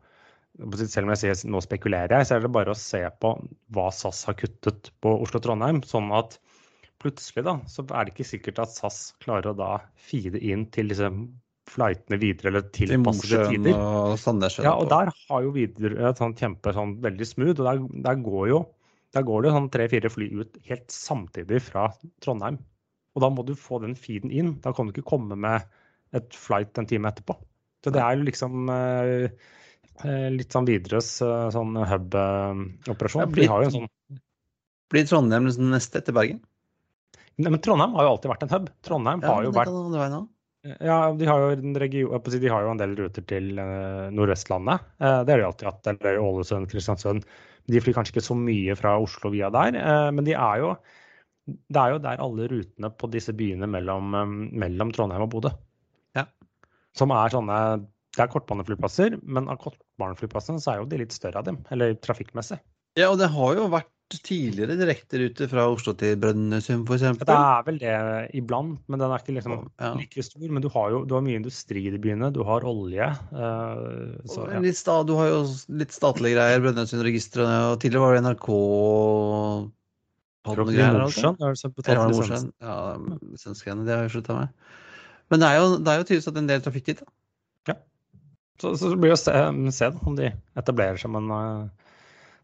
selv 0.58 1.06
om 1.06 1.14
jeg 1.14 1.20
sier 1.22 1.50
nå 1.52 1.60
spekulerer 1.62 2.18
jeg, 2.18 2.28
så 2.28 2.36
er 2.36 2.44
det 2.44 2.52
bare 2.54 2.74
å 2.74 2.78
se 2.78 3.00
på 3.22 3.34
hva 3.74 3.88
SAS 3.94 4.24
har 4.28 4.36
kuttet 4.38 4.90
på 5.04 5.12
Oslo-Trondheim. 5.24 5.82
Sånn 5.86 6.10
at 6.16 6.38
plutselig 7.02 7.44
da, 7.46 7.58
så 7.70 7.84
er 7.86 8.06
det 8.06 8.14
ikke 8.14 8.26
sikkert 8.26 8.62
at 8.64 8.74
SAS 8.74 9.12
klarer 9.22 9.52
å 9.52 9.58
da 9.58 9.74
feede 10.08 10.40
inn 10.42 10.66
til 10.74 10.90
disse 10.90 11.10
flightene 11.68 12.18
videre 12.18 12.50
eller 12.50 12.64
tilpassede 12.74 13.44
tider. 13.52 13.76
Og 13.76 14.16
Sandnes, 14.18 14.56
ja, 14.64 14.72
og 14.74 14.88
der 14.90 15.12
har 15.12 15.44
jo 15.44 15.52
videre 15.54 16.10
et 16.10 16.20
sånt 16.20 16.40
kjempe 16.40 16.72
sånn 16.74 16.96
veldig 17.04 17.28
smooth. 17.28 17.60
og 17.60 17.68
der, 17.68 17.84
der 18.08 18.24
går 18.24 18.50
jo 18.54 18.64
der 19.16 19.24
går 19.24 19.44
det 19.44 19.52
sånn 19.54 19.68
tre-fire 19.72 20.10
fly 20.12 20.26
ut 20.36 20.58
helt 20.68 20.90
samtidig 20.92 21.62
fra 21.64 21.86
Trondheim. 22.24 22.58
Og 23.16 23.22
da 23.24 23.30
må 23.32 23.44
du 23.46 23.54
få 23.56 23.78
den 23.80 23.94
feeden 23.96 24.32
inn. 24.34 24.50
Da 24.64 24.74
kan 24.76 24.88
du 24.88 24.92
ikke 24.92 25.06
komme 25.14 25.38
med 25.38 25.64
et 26.16 26.34
flight 26.36 26.76
en 26.80 26.88
time 26.88 27.08
etterpå. 27.08 27.38
Så 27.84 27.92
det 27.94 28.02
er 28.02 28.18
jo 28.18 28.26
liksom 28.26 28.68
eh 28.74 29.54
litt 30.04 30.54
sånn 30.54 30.68
Widerøes 30.68 31.10
eh, 31.26 31.48
sånn 31.54 31.76
hub-operasjon. 31.76 33.24
Ja, 33.24 33.28
blir, 33.32 33.70
sånn... 33.74 33.88
blir 34.92 35.08
Trondheim 35.08 35.48
liksom 35.48 35.70
neste 35.74 36.02
etter 36.02 36.16
Bergen? 36.16 36.42
Nei, 37.38 37.52
men 37.52 37.60
Trondheim 37.62 37.94
har 37.94 38.06
jo 38.06 38.14
alltid 38.16 38.32
vært 38.32 38.44
en 38.46 38.52
hub. 38.56 38.70
Trondheim 38.82 39.22
Ja, 39.22 39.34
har 39.34 39.46
jo 39.46 39.54
vært. 39.54 40.18
Ja, 40.82 40.96
de 41.14 41.26
har 41.28 41.52
region, 41.80 42.22
de 42.34 42.50
har 42.50 42.64
jo 42.64 42.72
en 42.72 42.80
del 42.80 42.96
ruter 42.98 43.24
til 43.30 43.60
eh, 43.62 44.08
Nordvestlandet. 44.14 44.88
Eh, 44.98 45.20
det 45.24 45.34
har 45.34 45.42
de 45.42 45.46
alltid 45.46 45.68
hatt. 45.70 45.90
Eller 45.92 46.18
Ålesund, 46.22 46.68
Kristiansund. 46.70 47.28
De 47.68 47.82
flyr 47.84 47.94
kanskje 47.96 48.16
ikke 48.16 48.26
så 48.26 48.36
mye 48.38 48.74
fra 48.78 48.96
Oslo 49.00 49.30
via 49.34 49.52
der, 49.54 49.78
eh, 49.78 50.08
men 50.14 50.26
de 50.26 50.34
er 50.34 50.64
jo 50.64 50.72
det 51.48 51.80
er 51.80 51.94
jo 51.94 52.00
der 52.04 52.20
alle 52.20 52.48
rutene 52.50 52.90
på 52.92 53.08
disse 53.12 53.32
byene 53.36 53.68
mellom, 53.70 54.16
eh, 54.18 54.34
mellom 54.64 54.90
Trondheim 54.92 55.24
og 55.24 55.30
Bodø. 55.32 55.54
Ja. 56.18 56.26
Som 56.96 57.14
er 57.14 57.32
sånne 57.32 57.60
Det 58.18 58.24
er 58.24 58.32
kortbaneflyplasser, 58.32 59.20
men 59.22 59.46
av 59.52 59.60
kortbaneflyplassene 59.62 60.58
så 60.62 60.72
er 60.72 60.80
jo 60.82 60.88
de 60.90 60.98
litt 61.04 61.14
større 61.14 61.38
av 61.38 61.46
dem, 61.46 61.60
eller 61.70 61.94
trafikkmessig. 62.02 62.58
Ja, 62.98 63.12
og 63.12 63.20
det 63.20 63.28
har 63.30 63.54
jo 63.54 63.68
vært 63.70 63.92
tidligere 64.24 64.74
direkteruter 64.78 65.50
fra 65.50 65.66
Oslo 65.68 65.92
til 66.00 66.16
Brønnøysund, 66.18 66.88
f.eks. 66.88 67.20
Det 67.20 67.34
er 67.36 67.66
vel 67.66 67.78
det 67.78 67.92
iblant, 68.40 68.80
men 68.88 69.02
den 69.02 69.12
er 69.12 69.20
ikke 69.20 69.36
liksom 69.36 69.68
Ja. 69.78 69.92
like 69.94 70.24
stor. 70.24 70.48
Men 70.48 70.64
du 70.64 70.68
har 70.72 70.90
jo 70.90 71.04
du 71.04 71.14
har 71.14 71.22
mye 71.22 71.36
industri 71.36 71.84
i 71.86 71.98
byene, 71.98 72.32
du 72.32 72.42
har 72.42 72.64
olje. 72.64 73.06
Uh, 73.30 74.16
så, 74.24 74.48
ja. 74.50 74.58
litt 74.64 74.80
sta, 74.80 75.02
du 75.04 75.14
har 75.14 75.28
jo 75.28 75.44
litt 75.68 75.92
statlige 75.92 76.38
greier, 76.38 76.64
Brønnøysundregistrene, 76.64 77.58
og 77.70 77.80
tidligere 77.84 78.06
var 78.06 78.16
det 78.16 78.24
NRK 78.24 78.48
greier, 80.72 81.00
altså. 81.04 81.34
Ja, 82.64 82.96
lisensgreiene, 83.28 83.84
det 83.84 83.94
har 83.94 84.08
jeg 84.08 84.16
slutta 84.16 84.40
med. 84.40 84.48
Men 85.28 85.42
det 85.42 85.48
er 85.52 85.60
jo, 85.60 85.72
det 85.76 85.92
er 85.92 86.00
jo 86.00 86.08
tydeligvis 86.08 86.32
at 86.32 86.40
en 86.40 86.48
del 86.48 86.62
trafikk 86.64 86.86
dit. 86.88 87.00
da. 87.04 87.17
Så, 88.58 88.74
så 88.78 88.90
det 88.92 88.98
blir 88.98 89.14
å 89.14 89.18
se, 89.18 89.34
se 89.74 89.90
da, 89.94 90.00
om 90.08 90.16
de 90.18 90.32
etablerer 90.58 90.98
seg 90.98 91.06
som 91.06 91.18
en 91.20 91.34
eh, 91.34 91.90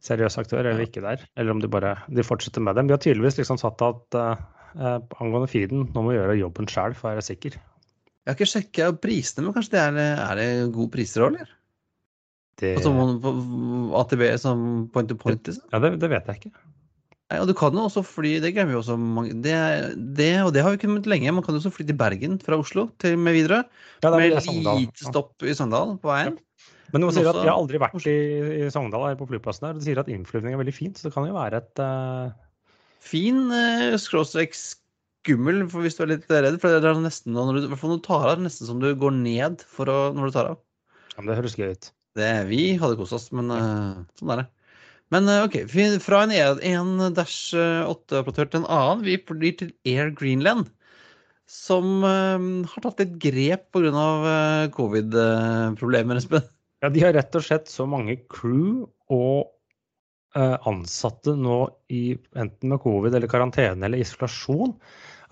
seriøs 0.05 0.38
aktør 0.38 0.62
eller 0.62 0.85
ikke 0.87 1.03
der. 1.05 1.24
Eller 1.35 1.55
om 1.55 1.62
de 1.62 1.70
bare 1.70 1.96
de 2.07 2.27
fortsetter 2.27 2.62
med 2.62 2.79
dem. 2.79 2.88
De 2.88 2.94
har 2.94 3.03
tydeligvis 3.03 3.40
liksom 3.40 3.59
satt 3.61 3.83
at 3.83 4.18
uh, 4.20 4.35
eh, 4.79 4.98
angående 5.18 5.50
feeden, 5.50 5.88
nå 5.90 6.05
må 6.05 6.12
vi 6.12 6.18
gjøre 6.20 6.38
jobben 6.38 6.70
sjøl 6.70 6.94
for 6.98 7.11
å 7.11 7.14
være 7.16 7.27
sikker. 7.27 7.59
Jeg 8.24 8.31
har 8.31 8.38
ikke 8.38 8.53
sjekka 8.53 8.88
prisene, 9.03 9.46
men 9.46 9.57
kanskje 9.57 9.74
det 9.74 9.83
er, 9.83 9.98
er 10.24 10.40
det 10.40 10.48
gode 10.72 10.92
priser 10.94 11.27
òg, 11.27 11.35
eller? 11.35 11.50
Det, 12.61 12.77
Altså 12.79 12.92
AtB 13.98 14.22
som 14.38 14.61
point 14.94 15.11
to 15.11 15.16
point, 15.18 15.42
liksom? 15.50 15.66
ja, 15.72 15.81
det, 15.83 15.96
det 16.00 16.11
vet 16.12 16.31
jeg 16.31 16.40
ikke. 16.40 16.53
Og 17.32 17.48
du 17.48 17.54
kan 17.56 17.72
jo 17.72 17.87
også 17.87 18.02
fly, 18.04 18.34
det 18.44 18.50
glemmer 18.52 18.74
vi 18.74 18.78
også 18.82 18.98
mange 19.00 19.32
det, 19.42 19.56
det, 20.18 20.28
Og 20.44 20.50
det 20.52 20.60
har 20.64 20.74
vi 20.74 20.82
kunnet 20.82 21.06
lenge, 21.08 21.32
man 21.32 21.44
kan 21.44 21.56
jo 21.56 21.62
også 21.62 21.72
fly 21.72 21.87
til 21.88 21.96
Bergen 21.96 22.37
fra 22.42 22.58
Oslo 22.60 22.90
til, 23.00 23.16
med 23.16 23.38
Widerøe. 23.38 23.64
Ja, 24.04 24.12
med 24.12 24.37
lite 24.37 25.08
stopp 25.08 25.42
i 25.42 25.56
Sogndal 25.56 25.96
på 26.02 26.12
veien. 26.12 26.37
Men 26.92 27.02
noen 27.02 27.10
må 27.10 27.16
sier 27.16 27.30
at 27.32 27.40
Jeg 27.40 27.50
har 27.50 27.56
aldri 27.58 27.80
vært 27.82 28.06
i, 28.06 28.18
i 28.60 28.70
Sogndal 28.70 29.08
her 29.08 29.16
på 29.18 29.26
flyplassen 29.30 29.66
der, 29.66 29.74
du 29.74 29.82
de 29.82 29.88
sier 29.88 30.02
at 30.02 30.10
innflyvning 30.12 30.54
er 30.54 30.60
veldig 30.60 30.76
fint. 30.76 31.00
Så 31.00 31.08
det 31.08 31.14
kan 31.16 31.26
jo 31.26 31.37
være 31.37 31.62
et 31.64 31.82
uh... 31.82 32.34
Fin 33.04 33.40
uh, 33.50 33.96
skråstrek 34.00 34.54
skummel 34.56 35.64
for 35.72 35.84
hvis 35.84 35.98
du 35.98 36.04
er 36.04 36.12
litt 36.14 36.28
redd. 36.30 36.60
For 36.60 36.70
det 36.70 36.87
er 36.87 37.02
nesten 37.02 37.34
når 37.34 37.58
du, 37.58 37.66
når 37.72 37.96
du 37.96 38.04
tar 38.04 38.28
av, 38.30 38.44
nesten 38.44 38.68
som 38.68 38.84
du 38.84 38.92
går 39.00 39.16
ned 39.16 39.64
for 39.64 39.90
å, 39.90 39.98
når 40.14 40.30
du 40.30 40.37
tar 40.37 40.52
av. 40.52 40.60
ja, 41.16 41.18
men 41.18 41.32
Det 41.32 41.40
høres 41.40 41.58
gøy 41.58 41.72
ut. 41.72 41.90
Det, 42.14 42.30
vi 42.46 42.62
hadde 42.78 43.00
kost 43.00 43.16
oss, 43.16 43.26
men 43.34 43.50
uh, 43.50 44.04
sånn 44.20 44.37
er 44.37 44.44
det. 44.44 44.50
Men 45.14 45.31
eh, 45.31 45.44
OK, 45.46 45.61
fra 46.03 46.24
en, 46.27 46.35
E- 46.35 46.72
en 46.74 46.96
Dash 47.14 47.55
8-operatør 47.55 48.50
til 48.50 48.64
en 48.64 48.70
annen. 48.74 49.05
Vi 49.07 49.18
blir 49.31 49.55
til 49.61 49.70
Air 49.87 50.11
Greenland. 50.18 50.72
Som 51.50 52.03
eh, 52.09 52.48
har 52.72 52.85
tatt 52.87 53.03
litt 53.05 53.16
grep 53.22 53.70
pga. 53.77 53.90
Uh, 53.94 54.66
covid-problemer, 54.74 56.18
Espen. 56.20 56.46
Ja, 56.85 56.90
De 56.92 57.00
har 57.00 57.14
rett 57.16 57.37
og 57.38 57.44
slett 57.46 57.70
så 57.72 57.87
mange 57.88 58.18
crew 58.29 58.85
og 59.12 59.55
eh, 60.37 60.57
ansatte 60.68 61.33
nå 61.38 61.62
i 61.88 62.03
enten 62.37 62.72
med 62.74 62.83
covid 62.83 63.14
eller 63.16 63.31
karantene 63.31 63.88
eller 63.88 64.03
isolasjon. 64.05 64.74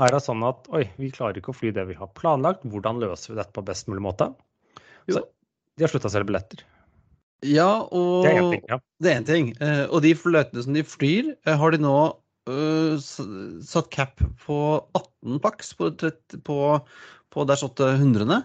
Er 0.00 0.14
det 0.14 0.22
sånn 0.24 0.44
at 0.48 0.70
oi, 0.72 0.86
vi 0.96 1.10
klarer 1.12 1.42
ikke 1.42 1.52
å 1.52 1.58
fly 1.58 1.74
det 1.76 1.84
vi 1.90 1.98
har 1.98 2.08
planlagt, 2.16 2.64
hvordan 2.64 3.02
løser 3.02 3.34
vi 3.34 3.40
dette 3.42 3.52
på 3.56 3.64
best 3.68 3.90
mulig 3.92 4.04
måte? 4.06 4.30
Så 5.10 5.20
de 5.20 5.84
har 5.84 5.92
slutta 5.92 6.08
å 6.08 6.14
selge 6.14 6.30
billetter. 6.30 6.64
Ja, 7.42 7.88
og 7.90 8.22
Det 8.24 8.32
er 8.32 8.40
én 8.40 8.50
ting. 8.52 8.64
ja. 8.70 8.78
Det 9.02 9.12
er 9.12 9.22
ting. 9.26 9.52
Eh, 9.60 9.84
og 9.90 10.02
de 10.02 10.14
fløytene 10.14 10.62
som 10.62 10.74
de 10.76 10.84
flyr, 10.86 11.32
eh, 11.46 11.56
har 11.58 11.74
de 11.74 11.80
nå 11.82 11.96
uh, 12.48 12.98
satt 13.02 13.90
cap 13.90 14.22
på 14.44 14.58
18 14.94 15.40
pax 15.42 15.74
på, 15.78 15.90
30, 15.98 16.42
på, 16.46 16.58
på 17.30 17.46
Dash 17.48 17.66
800. 17.66 18.42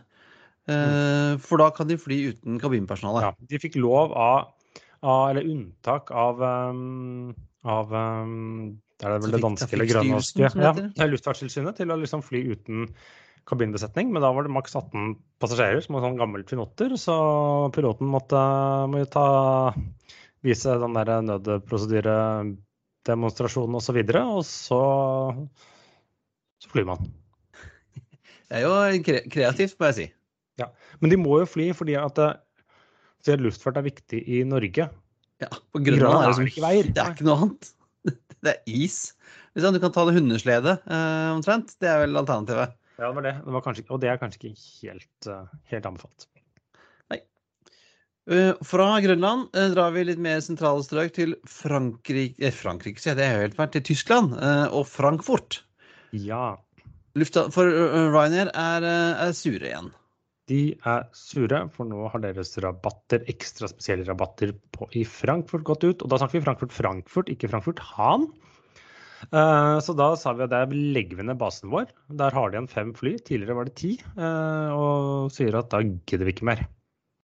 Uh, 0.67 1.37
for 1.39 1.61
da 1.61 1.69
kan 1.71 1.87
de 1.87 1.97
fly 1.97 2.33
uten 2.33 2.57
kabinpersonale. 2.59 3.23
Ja, 3.23 3.31
de 3.53 3.61
fikk 3.61 3.77
lov 3.79 4.11
av, 4.17 4.49
av 5.05 5.29
eller 5.29 5.47
unntak 5.47 6.11
av, 6.11 6.41
um, 6.41 7.31
av 7.63 7.93
um, 7.93 8.75
det 8.97 9.05
er 9.07 9.13
det 9.13 9.27
vel 9.27 9.37
det 9.37 9.43
danske 9.45 9.77
eller 9.77 9.93
Trafikkstyrelsen, 9.93 10.91
ja, 10.97 11.07
Luftfartstilsynet 11.07 11.77
til 11.77 11.93
å 11.93 11.99
liksom 12.01 12.25
fly 12.25 12.41
uten 12.49 12.89
kabinbesetning. 13.47 14.11
Men 14.13 14.21
da 14.23 14.31
var 14.35 14.43
det 14.45 14.51
maks 14.53 14.75
18 14.75 15.15
passasjerer, 15.41 15.81
som 15.83 15.95
var 15.97 16.03
sånn 16.05 16.19
gammel 16.19 16.43
finotter, 16.47 16.89
så 16.99 17.15
piloten 17.75 18.07
måtte, 18.11 18.39
må 18.91 18.97
ta 19.11 19.27
vise 20.45 20.69
den 20.81 20.93
der 20.97 21.09
nødprosedyredemonstrasjonen 21.27 23.75
osv., 23.79 23.97
og, 24.03 24.11
og 24.39 24.43
så, 24.47 24.81
så 26.63 26.67
flyr 26.73 26.85
man. 26.91 26.99
Det 28.47 28.53
er 28.59 28.63
jo 28.63 28.71
kre 29.05 29.19
kreativt, 29.31 29.75
må 29.79 29.83
jeg 29.91 29.97
si. 29.97 30.07
Ja, 30.57 30.67
Men 31.01 31.09
de 31.13 31.17
må 31.21 31.33
jo 31.41 31.47
fly 31.49 31.65
fordi 31.77 31.95
at 31.99 32.15
det, 32.17 32.29
siden 33.25 33.45
luftfart 33.45 33.79
er 33.79 33.89
viktig 33.89 34.19
i 34.25 34.37
Norge. 34.47 34.83
Ja, 35.41 35.49
på 35.73 35.79
Grønland 35.85 36.15
av 36.15 36.23
er 36.23 36.27
det, 36.31 36.37
som, 36.39 36.47
ikke 36.49 36.65
veier. 36.65 36.85
det 36.89 37.01
er 37.03 37.11
ikke 37.13 37.27
noe 37.27 37.41
annet. 37.43 37.63
Det 38.45 38.51
er 38.53 38.59
is. 38.69 38.97
Du 39.57 39.79
kan 39.81 39.93
ta 39.93 40.03
det 40.05 40.13
hundeslede 40.13 40.73
eh, 40.85 41.29
omtrent. 41.33 41.71
Det 41.81 41.89
er 41.89 42.03
vel 42.03 42.19
alternativet. 42.19 42.75
Ja, 42.97 43.07
det 43.07 43.15
var 43.15 43.25
det. 43.27 43.35
det 43.45 43.53
var 43.53 43.63
kanskje, 43.65 43.85
og 43.93 44.01
det 44.01 44.09
er 44.11 44.19
kanskje 44.21 44.41
ikke 44.41 44.67
helt, 44.81 45.29
eh, 45.29 45.55
helt 45.73 45.89
anbefalt. 45.89 46.27
Nei. 47.13 47.21
fra 48.67 48.87
Grønland 49.05 49.55
eh, 49.55 49.69
drar 49.71 49.93
vi 49.95 50.07
litt 50.09 50.19
mer 50.19 50.41
sentrale 50.43 50.83
strøk 50.83 51.13
til 51.15 51.37
Frankrike 51.47 52.41
eh, 52.41 52.55
Frankrike, 52.55 53.03
jeg, 53.05 53.19
det 53.19 53.29
har 53.29 53.37
jo 53.37 53.45
helt 53.47 53.59
vært 53.59 53.77
til 53.77 53.85
Tyskland 53.93 54.33
eh, 54.35 54.65
og 54.73 54.89
Frankfurt. 54.89 55.61
Ja, 56.15 56.57
Lufta, 57.17 57.47
for 57.53 57.65
Ryanair 57.65 58.51
er, 58.53 58.85
eh, 58.85 59.23
er 59.27 59.33
sure 59.33 59.65
igjen. 59.71 59.93
de 60.47 60.77
er 60.87 61.07
sure, 61.17 61.65
for 61.75 61.89
nå 61.89 62.05
har 62.07 62.21
deres 62.23 62.53
rabatter, 62.63 63.25
ekstra 63.27 63.67
spesielle 63.67 64.05
rabatter 64.07 64.53
på, 64.71 64.87
i 64.95 65.03
Frankfurt 65.03 65.65
gått 65.67 65.83
ut. 65.83 66.03
Og 66.05 66.11
da 66.11 66.19
snakker 66.21 66.37
vi 66.37 66.45
Frankfurt-Frankfurt, 66.45 67.31
ikke 67.33 67.49
Frankfurt-Han. 67.51 68.29
Eh, 69.27 69.77
så 69.83 69.95
da 69.97 70.11
sa 70.19 70.33
vi 70.37 70.45
at 70.45 70.53
der 70.53 70.71
legger 70.71 71.19
vi 71.19 71.25
ned 71.27 71.39
basen 71.41 71.71
vår. 71.73 71.89
Der 72.19 72.35
har 72.35 72.49
de 72.49 72.57
igjen 72.57 72.71
fem 72.71 72.93
fly. 72.97 73.15
Tidligere 73.27 73.57
var 73.57 73.69
det 73.69 73.75
ti. 73.79 73.95
eh, 74.17 74.69
og 74.73 75.31
sier 75.33 75.57
at 75.59 75.71
da 75.73 75.81
gidder 75.81 76.27
vi 76.27 76.35
ikke 76.35 76.49
mer. 76.49 76.65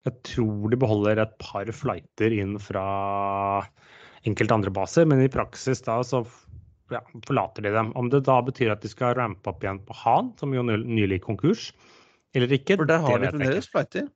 Jeg 0.08 0.18
tror 0.26 0.72
de 0.72 0.78
beholder 0.82 1.20
et 1.22 1.34
par 1.38 1.68
flighter 1.70 2.34
inn 2.34 2.56
fra 2.58 2.86
enkelte 4.26 4.56
andre 4.56 4.72
baser, 4.74 5.06
men 5.06 5.22
i 5.22 5.30
praksis 5.30 5.82
da 5.86 6.00
så 6.06 6.24
ja, 6.90 7.00
forlater 7.26 7.64
de 7.66 7.72
dem. 7.74 7.92
Om 7.98 8.10
det 8.10 8.24
da 8.26 8.40
betyr 8.42 8.72
at 8.74 8.82
de 8.82 8.90
skal 8.90 9.14
rampe 9.18 9.50
opp 9.50 9.62
igjen 9.62 9.80
på 9.86 9.94
Han, 10.02 10.32
som 10.40 10.54
jo 10.54 10.64
nylig 10.66 11.20
gikk 11.20 11.28
konkurs, 11.30 11.70
eller 12.34 12.50
ikke, 12.56 12.78
For 12.80 12.88
der 12.88 13.02
har 13.04 13.22
de 13.22 13.30
fremdeles 13.30 13.68
flighter. 13.70 14.08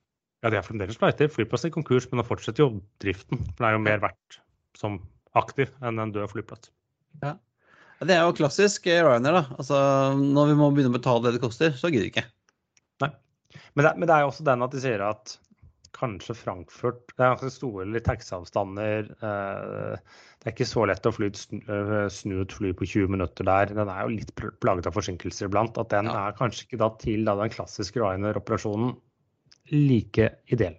Ja, 0.43 0.51
de 0.51 0.59
har 0.59 0.67
fremdeles 0.67 0.99
flighter. 0.99 1.31
Flyplassen 1.33 1.71
er 1.71 1.75
konkurs, 1.75 2.07
men 2.11 2.21
nå 2.21 2.27
fortsetter 2.27 2.65
jo 2.65 2.69
driften. 3.03 3.41
For 3.55 3.63
det 3.63 3.69
er 3.71 3.77
jo 3.77 3.83
mer 3.87 4.03
verdt 4.05 4.41
som 4.79 4.99
aktiv 5.37 5.71
enn 5.85 6.01
en 6.03 6.13
død 6.15 6.31
flyplass. 6.33 6.71
Ja, 7.23 7.37
Det 8.05 8.13
er 8.13 8.27
jo 8.27 8.35
klassisk 8.37 8.87
eh, 8.93 9.01
Ryanair, 9.07 9.39
da. 9.39 9.57
Altså, 9.57 9.79
når 10.21 10.51
vi 10.53 10.57
må 10.59 10.71
begynne 10.75 10.93
å 10.93 10.99
betale 10.99 11.25
det 11.25 11.39
det 11.39 11.45
koster, 11.47 11.73
så 11.79 11.89
gidder 11.89 12.09
vi 12.09 12.13
ikke. 12.13 12.27
Men 13.77 13.85
det, 13.85 13.93
men 13.97 14.09
det 14.09 14.15
er 14.15 14.25
jo 14.25 14.31
også 14.31 14.45
den 14.45 14.65
at 14.65 14.73
de 14.73 14.81
sier 14.81 15.03
at 15.05 15.35
kanskje 15.97 16.35
Frankfurt 16.37 17.13
Det 17.15 17.25
er 17.25 17.33
ganske 17.35 17.51
store 17.53 18.01
taxiavstander. 18.05 19.11
Eh, 19.25 20.17
det 20.41 20.51
er 20.51 20.55
ikke 20.55 20.69
så 20.69 20.85
lett 20.89 21.09
å 21.09 21.13
fly 21.13 21.31
snu, 21.37 21.61
eh, 21.65 22.43
et 22.43 22.57
fly 22.57 22.73
på 22.77 22.89
20 22.89 23.13
minutter 23.17 23.49
der. 23.49 23.73
Den 23.73 23.89
er 23.93 24.03
jo 24.05 24.15
litt 24.17 24.33
plaget 24.37 24.89
av 24.89 24.97
forsinkelser 24.97 25.49
iblant. 25.49 25.79
At 25.81 25.93
den 25.93 26.09
Ja. 26.09 26.29
er 26.29 26.37
kanskje 26.37 26.67
ikke 26.67 26.81
da 26.85 26.91
til 27.01 27.25
da 27.25 27.37
den 27.41 27.53
klassiske 27.53 28.01
Ryanair-operasjonen 28.01 28.97
like 29.73 30.31
ideell. 30.53 30.77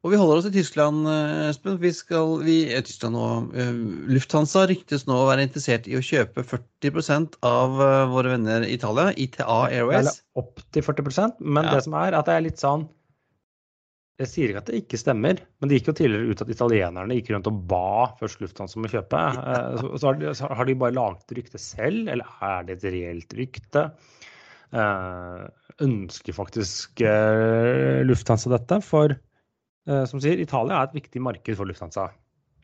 Og 0.00 0.14
vi 0.14 0.16
holder 0.16 0.38
oss 0.40 0.46
i 0.48 0.52
Tyskland, 0.54 1.04
eh, 1.12 1.48
Espen. 1.50 1.74
Vi 1.80 1.90
skal, 1.92 2.38
vi, 2.40 2.54
eh, 2.72 2.80
Tyskland 2.80 3.18
nå, 3.18 3.24
eh, 3.52 3.72
Lufthansa 4.08 4.62
ryktes 4.70 5.04
nå 5.06 5.12
å 5.12 5.26
være 5.28 5.44
interessert 5.44 5.88
i 5.90 5.98
å 5.98 6.00
kjøpe 6.00 6.40
40 6.40 7.36
av 7.44 7.76
våre 8.08 8.32
venner 8.32 8.64
i 8.64 8.72
Italia, 8.78 9.12
ITA 9.12 9.44
Airways. 9.68 9.98
Eller 10.00 10.16
opp 10.40 10.62
til 10.72 10.82
40% 10.82 11.36
men 11.40 11.64
Ja. 11.64 11.74
det 11.74 11.84
som 11.84 11.94
er 11.94 12.14
at 12.14 12.24
det 12.24 12.32
er 12.32 12.40
litt 12.40 12.56
sånn 12.56 12.88
Jeg 14.20 14.28
sier 14.28 14.48
ikke 14.50 14.60
at 14.60 14.66
det 14.66 14.80
ikke 14.84 14.98
stemmer, 15.00 15.38
men 15.60 15.68
det 15.68 15.80
gikk 15.80 15.86
jo 15.86 15.92
tidligere 15.96 16.30
ut 16.30 16.42
at 16.42 16.48
italienerne 16.52 17.14
gikk 17.16 17.30
rundt 17.32 17.46
og 17.48 17.66
ba 17.66 18.12
først 18.20 18.40
Lufthansa 18.40 18.76
om 18.76 18.84
å 18.84 18.92
kjøpe. 18.92 19.16
Eh, 19.16 19.80
Så, 19.80 19.98
så, 19.98 20.06
har 20.08 20.14
de, 20.20 20.34
så 20.34 20.48
har 20.54 20.64
de 20.66 20.74
bare 20.74 20.92
laget 20.92 21.32
ryktet 21.32 21.60
selv, 21.60 22.06
eller 22.06 22.26
er 22.42 22.62
det 22.64 22.84
et 22.84 22.92
reelt 22.92 23.32
rykte? 23.32 23.92
Eh, 24.76 25.48
ønsker 25.80 26.36
faktisk 26.36 27.00
eh, 27.00 28.04
Lufthansa 28.04 28.52
dette? 28.52 28.82
For 28.84 29.16
som 30.10 30.22
sier, 30.22 30.40
Italia 30.42 30.78
er 30.78 30.90
et 30.90 30.98
viktig 31.00 31.22
marked 31.24 31.58
for 31.58 31.68
Lufthansa. 31.68 32.08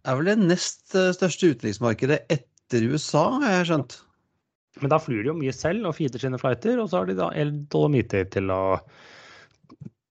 Det 0.06 0.12
er 0.12 0.18
vel 0.20 0.30
det 0.30 0.38
nest 0.52 0.94
eh, 0.94 1.12
største 1.16 1.50
utenriksmarkedet 1.54 2.20
etter 2.30 2.84
USA, 2.92 3.24
har 3.42 3.58
jeg 3.58 3.68
skjønt. 3.72 3.98
Men 4.82 4.92
da 4.92 5.00
flyr 5.00 5.24
de 5.24 5.30
jo 5.32 5.38
mye 5.38 5.54
selv 5.56 5.88
og 5.88 5.96
feeder 5.96 6.22
sine 6.22 6.38
flighter, 6.38 6.78
og 6.78 6.90
så 6.92 7.00
har 7.00 7.08
de 7.08 7.16
da 7.18 7.30
El 7.34 7.54
Dolomite 7.72 8.26
til 8.30 8.52
å 8.54 8.62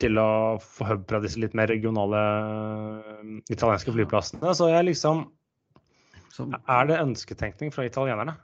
til 0.03 0.19
å 0.19 0.59
få 0.59 0.89
hub 0.89 1.05
fra 1.07 1.21
disse 1.23 1.39
litt 1.39 1.53
mer 1.55 1.69
regionale 1.71 2.19
italienske 3.47 3.93
flyplassene. 3.95 4.51
Så 4.51 4.67
jeg 4.73 4.89
liksom 4.89 5.23
Er 6.67 6.89
det 6.89 6.99
ønsketenkning 6.99 7.71
fra 7.71 7.85
italienerne? 7.87 8.35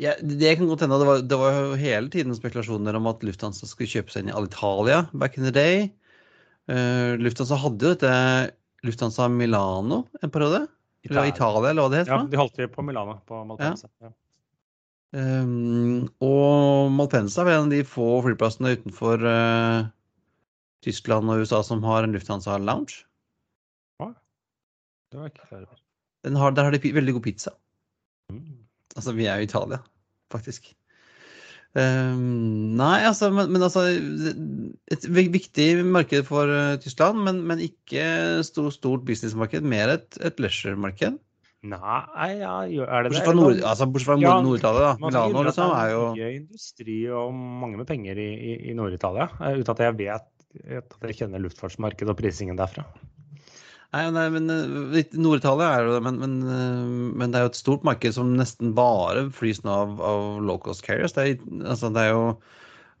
Ja, 0.00 0.14
det 0.16 0.56
kan 0.56 0.70
godt 0.70 0.80
hende. 0.80 0.96
Det 0.96 1.06
var, 1.06 1.20
det 1.28 1.38
var 1.38 1.58
jo 1.58 1.74
hele 1.76 2.08
tiden 2.08 2.32
spekulasjoner 2.32 2.96
om 2.96 3.10
at 3.10 3.20
Lufthansa 3.26 3.68
skulle 3.68 3.92
kjøpe 3.92 4.14
seg 4.14 4.24
inn 4.24 4.32
i 4.32 4.36
Alitalia 4.38 5.02
back 5.12 5.36
in 5.36 5.44
the 5.44 5.52
day. 5.52 5.90
Uh, 6.70 7.18
Lufthansa 7.18 7.58
hadde 7.58 7.88
jo 7.88 7.94
dette 7.96 8.12
Lufthansa 8.86 9.28
Milano 9.30 10.04
en 10.22 10.30
periode. 10.30 10.66
Eller 11.02 11.32
Italia, 11.32 11.70
eller 11.72 11.82
hva 11.82 11.90
det 11.90 12.02
het. 12.04 12.10
Ja, 12.12 12.20
de 12.30 12.38
holdt 12.38 12.54
til 12.58 12.68
på 12.70 12.84
Milano, 12.86 13.16
på 13.26 13.40
Malpensa. 13.46 13.88
Ja. 14.02 14.10
Ja. 14.10 14.16
Um, 15.12 16.06
og 16.24 16.92
Malpensa 16.94 17.42
er 17.44 17.56
en 17.56 17.66
av 17.66 17.72
de 17.74 17.82
få 17.84 18.06
flyplassene 18.24 18.72
utenfor 18.78 19.24
uh, 19.26 19.90
Tyskland 20.86 21.28
og 21.28 21.42
USA 21.42 21.60
som 21.66 21.82
har 21.84 22.06
en 22.06 22.14
Lufthansa 22.14 22.56
Lounge. 22.62 23.02
Ja, 24.00 24.12
det 25.12 25.20
var 25.20 25.32
ikke 25.32 25.48
klar 25.50 25.66
over. 25.66 25.82
Der 26.22 26.64
har 26.64 26.70
de 26.72 26.94
veldig 26.94 27.16
god 27.18 27.26
pizza. 27.26 27.52
Mm. 28.30 28.62
Altså, 28.96 29.12
vi 29.18 29.26
er 29.26 29.40
jo 29.40 29.44
i 29.44 29.50
Italia, 29.50 29.82
faktisk. 30.32 30.72
Um, 31.72 32.74
nei, 32.76 32.98
altså, 33.08 33.30
men, 33.32 33.48
men, 33.48 33.62
altså 33.64 33.86
Et 34.92 35.06
viktig 35.08 35.68
marked 35.88 36.26
for 36.28 36.50
uh, 36.52 36.74
Tyskland, 36.82 37.22
men, 37.24 37.38
men 37.48 37.62
ikke 37.64 38.04
stor, 38.44 38.68
stort 38.74 39.06
businessmarked. 39.08 39.64
Mer 39.64 39.94
et, 39.94 40.08
et 40.20 40.42
leisure-marked. 40.42 41.16
Nei, 41.62 42.28
ja, 42.42 42.56
er 42.66 43.06
det 43.06 43.12
bortsett 43.12 43.28
fra 43.28 43.36
Nord, 43.38 43.60
altså, 43.62 43.86
bortsett 43.86 44.10
fra 44.10 44.18
ja, 44.20 44.34
Nord-Italia, 44.42 44.82
da. 44.82 44.92
Milano 44.98 45.44
liksom 45.46 45.74
er 45.78 45.92
jo 45.92 46.02
Mye 46.16 46.30
industri 46.40 46.98
og 47.14 47.32
mange 47.38 47.78
med 47.78 47.86
penger 47.88 48.18
i, 48.18 48.28
i, 48.34 48.54
i 48.72 48.76
Nord-Italia. 48.76 49.30
Uh, 49.38 49.60
uten 49.62 49.72
at 49.76 49.84
jeg 49.86 49.98
vet 50.02 50.28
at 50.82 51.08
jeg 51.08 51.16
kjenner 51.22 51.40
luftfartsmarkedet 51.40 52.12
og 52.12 52.18
prisingen 52.18 52.58
derfra. 52.58 52.84
Nei, 53.92 54.06
nei 54.14 54.24
men 54.32 54.48
eh, 54.48 55.12
Nord-Italia 55.20 55.68
er 55.68 55.86
jo 55.86 55.96
det, 55.96 56.02
men, 56.06 56.18
men, 56.22 56.36
eh, 56.48 56.92
men, 57.20 57.32
det 57.32 57.40
er 57.40 57.46
jo 57.46 57.52
et 57.52 57.60
stort 57.60 57.82
marked 57.84 58.14
som 58.16 58.30
nesten 58.38 58.72
bare 58.76 59.26
flys 59.36 59.60
nå 59.66 59.72
av, 59.72 59.98
av 60.00 60.40
low 60.40 60.56
cost 60.62 60.84
carriers. 60.86 61.12
Det 61.16 61.26
er, 61.26 61.42
altså, 61.60 61.92
det 61.92 62.06
er 62.06 62.14
jo 62.14 62.22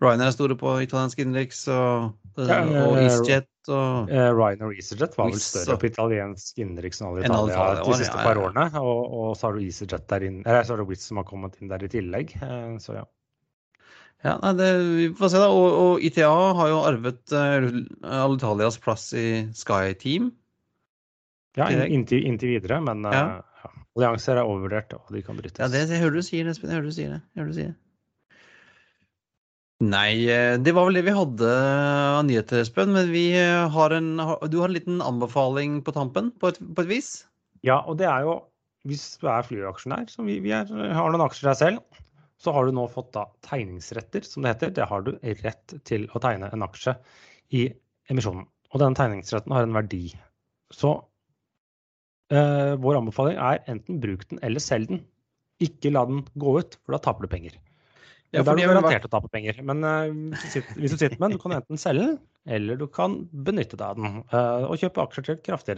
Ryanair 0.02 0.32
er 0.32 0.34
store 0.34 0.56
på 0.58 0.74
italiensk 0.82 1.22
innenriks, 1.22 1.62
og, 1.70 2.10
ja, 2.42 2.58
og 2.82 2.98
EasyJet 2.98 3.70
og 3.70 4.10
Ryanair 4.10 4.66
og 4.66 4.74
EasyJet 4.74 5.16
var 5.16 5.30
vel 5.30 5.40
større 5.40 5.78
på 5.78 5.88
italiensk 5.92 6.58
innenriks 6.58 7.00
enn 7.00 7.08
alle 7.12 7.24
Italia 7.24 7.86
de 7.86 7.98
siste 8.02 8.18
ja, 8.18 8.26
par 8.26 8.40
årene. 8.42 8.66
Og, 8.82 9.02
og, 9.06 9.32
så 9.38 9.48
har 9.48 9.56
du 9.56 9.64
EasyJet 9.64 10.06
der 10.10 10.28
inn, 10.28 10.40
eller 10.42 10.66
så 10.66 10.74
har 10.74 10.82
du 10.82 10.90
Wizz 10.90 11.06
som 11.08 11.22
har 11.22 11.28
kommet 11.28 11.56
inn 11.60 11.70
der 11.72 11.86
i 11.86 11.90
tillegg. 11.92 12.34
Eh, 12.42 12.76
så 12.82 12.98
ja. 12.98 13.06
Ja, 14.22 14.36
nei, 14.42 14.52
det, 14.58 14.68
Vi 14.98 15.08
får 15.18 15.32
se, 15.32 15.40
da. 15.42 15.48
Og, 15.50 15.78
og 15.86 16.04
ITA 16.04 16.28
har 16.58 16.68
jo 16.70 16.82
arvet 16.86 17.32
uh, 17.34 17.64
Alitalias 18.22 18.78
plass 18.82 19.08
i 19.18 19.26
Sky 19.56 19.96
Team. 19.98 20.30
Ja, 21.58 21.68
inntil, 21.84 22.24
inntil 22.28 22.54
videre, 22.54 22.78
men 22.84 23.04
ja. 23.04 23.22
uh, 23.42 23.72
allianser 23.98 24.38
er 24.40 24.48
overvurdert, 24.48 24.94
og 24.96 25.10
de 25.12 25.22
kan 25.24 25.36
brytes. 25.36 25.60
Ja, 25.60 25.68
det, 25.72 25.84
jeg 25.90 26.00
hører 26.00 26.16
du 26.16 26.26
sier 26.26 26.48
Espen. 26.48 26.70
Jeg 26.72 26.80
hører 26.80 26.88
du 26.88 26.96
sier 26.96 27.16
det. 27.16 27.20
Jeg 27.32 27.42
hører 27.42 27.50
du 27.50 27.58
sier 27.58 27.72
det. 27.72 27.78
Nei, 29.82 30.12
eh, 30.30 30.54
det 30.62 30.72
var 30.76 30.86
vel 30.86 30.94
det 31.00 31.02
vi 31.08 31.16
hadde 31.16 31.50
av 31.50 32.22
nyheter, 32.28 32.62
Espen. 32.62 32.94
Men 32.94 33.10
vi 33.12 33.26
har 33.76 33.96
en, 33.98 34.14
du 34.16 34.56
har 34.62 34.70
en 34.70 34.76
liten 34.78 35.02
anbefaling 35.04 35.80
på 35.84 35.94
tampen, 35.96 36.30
på 36.38 36.52
et, 36.54 36.62
på 36.62 36.86
et 36.86 36.90
vis? 36.90 37.12
Ja, 37.66 37.82
og 37.82 37.98
det 38.00 38.08
er 38.08 38.24
jo 38.28 38.38
hvis 38.88 39.04
du 39.22 39.28
er 39.30 39.46
flyaksjonær, 39.46 40.08
som 40.10 40.26
vi, 40.26 40.40
vi 40.42 40.54
er, 40.54 40.66
har 40.66 41.12
noen 41.12 41.24
aksjer 41.26 41.52
der 41.52 41.58
selv, 41.58 42.00
så 42.42 42.54
har 42.54 42.66
du 42.66 42.74
nå 42.74 42.88
fått 42.90 43.12
da 43.14 43.28
tegningsretter, 43.46 44.24
som 44.26 44.42
det 44.42 44.56
heter. 44.56 44.72
Det 44.74 44.88
har 44.90 45.04
du 45.06 45.12
rett 45.44 45.74
til 45.86 46.08
å 46.10 46.22
tegne 46.22 46.50
en 46.50 46.66
aksje 46.66 46.96
i 47.54 47.68
emisjonen. 48.10 48.48
Og 48.72 48.82
denne 48.82 48.98
tegningsretten 48.98 49.54
har 49.54 49.68
en 49.68 49.76
verdi. 49.76 50.08
Så 50.74 50.96
Uh, 52.32 52.78
vår 52.80 52.96
anbefaling 53.02 53.36
er 53.36 53.60
enten 53.68 53.98
bruk 54.00 54.24
den 54.30 54.40
eller 54.46 54.62
selg 54.62 54.88
den. 54.88 55.02
Ikke 55.62 55.92
la 55.92 56.06
den 56.08 56.22
gå 56.40 56.56
ut, 56.62 56.78
for 56.80 56.96
da 56.96 57.00
taper 57.04 57.26
du 57.26 57.32
penger. 57.32 57.58
Ja, 58.32 58.40
da 58.40 58.54
er 58.54 58.62
du 58.62 58.70
garantert 58.70 59.04
å 59.04 59.10
tape 59.12 59.28
penger. 59.32 59.58
Men 59.68 59.84
uh, 59.84 60.36
hvis, 60.40 60.94
du 60.94 60.96
sitter, 60.96 61.18
med 61.18 61.26
den, 61.26 61.36
du 61.36 61.42
kan 61.42 61.56
enten 61.58 61.80
selge 61.80 62.06
den, 62.06 62.14
eller 62.56 62.78
du 62.80 62.86
kan 62.88 63.18
benytte 63.30 63.76
deg 63.76 63.84
av 63.90 63.98
den. 64.00 64.22
Uh, 64.32 64.70
og 64.70 64.80
kjøpe 64.80 65.04
aksjer 65.04 65.26
til 65.26 65.42
kraftig 65.44 65.76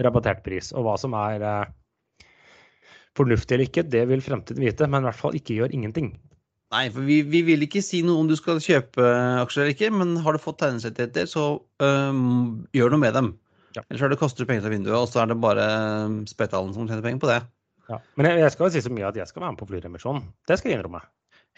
rabattert 0.00 0.42
pris. 0.42 0.72
Og 0.74 0.86
hva 0.86 0.96
som 0.98 1.14
er 1.14 1.44
fornuftig 3.18 3.54
eller 3.54 3.68
ikke, 3.68 3.84
det 3.92 4.02
vil 4.10 4.24
fremtiden 4.24 4.64
vite. 4.64 4.88
Men 4.90 5.04
i 5.04 5.10
hvert 5.10 5.20
fall 5.20 5.38
ikke 5.38 5.60
gjør 5.60 5.76
ingenting. 5.76 6.10
Nei, 6.74 6.84
for 6.94 7.06
vi, 7.06 7.20
vi, 7.26 7.44
vil 7.46 7.66
ikke 7.66 7.82
si 7.82 8.00
noe 8.06 8.22
om 8.22 8.28
du 8.30 8.36
skal 8.38 8.62
kjøpe 8.62 9.06
aksjer 9.42 9.64
eller 9.64 9.74
ikke, 9.74 9.92
men 9.94 10.16
har 10.24 10.34
du 10.34 10.42
fått 10.42 10.60
tegningsrettigheter, 10.62 11.26
så 11.30 11.46
gjør 11.78 12.94
noe 12.94 13.02
med 13.02 13.16
dem. 13.18 13.32
Ja. 13.76 13.84
Ellers 13.86 14.02
er 14.02 14.12
det 14.12 14.18
koster 14.20 14.48
penger 14.48 14.66
til 14.66 14.74
vinduet, 14.74 14.98
og 14.98 15.08
så 15.10 15.22
er 15.22 15.30
det 15.30 15.38
bare 15.42 15.64
um, 16.08 16.20
Spetalen 16.28 16.74
som 16.74 16.88
tjener 16.88 17.04
penger 17.06 17.22
på 17.22 17.30
det. 17.30 17.40
Ja. 17.90 17.98
Men 18.18 18.30
jeg, 18.30 18.42
jeg, 18.44 18.54
skal 18.54 18.66
jo 18.66 18.74
si 18.74 18.82
så 18.84 18.92
mye 18.94 19.08
at 19.08 19.18
jeg 19.18 19.30
skal 19.30 19.44
være 19.44 19.54
med 19.54 19.60
på 19.60 19.68
flyremisjon. 19.70 20.22
Det 20.48 20.58
skal 20.58 20.72
jeg 20.72 20.80
innrømme. 20.80 21.02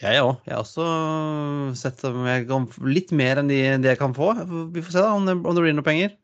Jeg 0.00 0.22
òg. 0.24 0.32
Jeg 0.48 0.54
har 0.56 0.64
også 0.64 0.86
sett 1.78 2.00
om 2.08 2.24
jeg 2.26 2.46
kan 2.48 2.66
litt 2.88 3.12
mer 3.16 3.42
enn 3.42 3.50
de, 3.52 3.60
de, 3.82 3.90
jeg 3.92 4.00
kan 4.00 4.16
få. 4.16 4.32
Vi 4.72 4.82
får 4.84 4.96
se 4.96 5.04
da 5.04 5.12
om 5.14 5.28
det, 5.28 5.36
om 5.38 5.56
det 5.56 5.64
blir 5.64 5.76
noe 5.76 5.86
penger. 5.86 6.14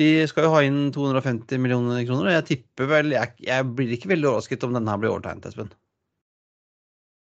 De 0.00 0.08
skal 0.26 0.48
jo 0.48 0.54
ha 0.56 0.62
inn 0.66 0.88
250 0.94 1.60
millioner 1.62 2.02
kroner, 2.08 2.30
og 2.30 2.36
jeg 2.40 2.46
tipper 2.48 2.88
vel 2.90 3.12
Jeg, 3.14 3.36
jeg 3.46 3.66
blir 3.78 3.92
ikke 3.94 4.10
veldig 4.10 4.32
overrasket 4.32 4.66
om 4.66 4.74
denne 4.74 4.90
her 4.90 5.02
blir 5.02 5.12
overtegnet, 5.12 5.46
Espen. 5.52 5.70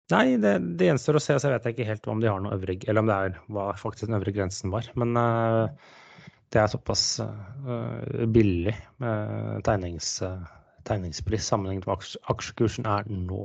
Nei, 0.09 0.25
det, 0.41 0.55
det, 0.77 0.89
gjenstår 0.89 1.17
å 1.17 1.21
se, 1.21 1.37
så 1.37 1.49
jeg 1.49 1.55
vet 1.55 1.71
ikke 1.71 1.87
helt 1.87 2.07
om 2.09 2.21
de 2.21 2.29
har 2.29 2.39
noe 2.41 2.55
øvre 2.55 2.75
Eller 2.81 3.03
om 3.03 3.09
det 3.09 3.17
er 3.17 3.35
hva 3.53 3.65
faktisk 3.77 4.09
den 4.09 4.17
øvre 4.17 4.33
grensen 4.33 4.73
var. 4.73 4.89
Men 4.97 5.17
uh, 5.17 5.89
det 6.53 6.61
er 6.61 6.69
såpass 6.71 7.03
uh, 7.21 8.25
billig 8.33 8.73
med 9.01 9.61
tegnings, 9.67 10.15
uh, 10.25 10.45
tegningspris 10.87 11.45
sammenlignet 11.51 11.85
med 11.85 11.97
aksj 11.97 12.15
aksjekursen 12.33 12.87
er 12.89 13.09
nå. 13.09 13.43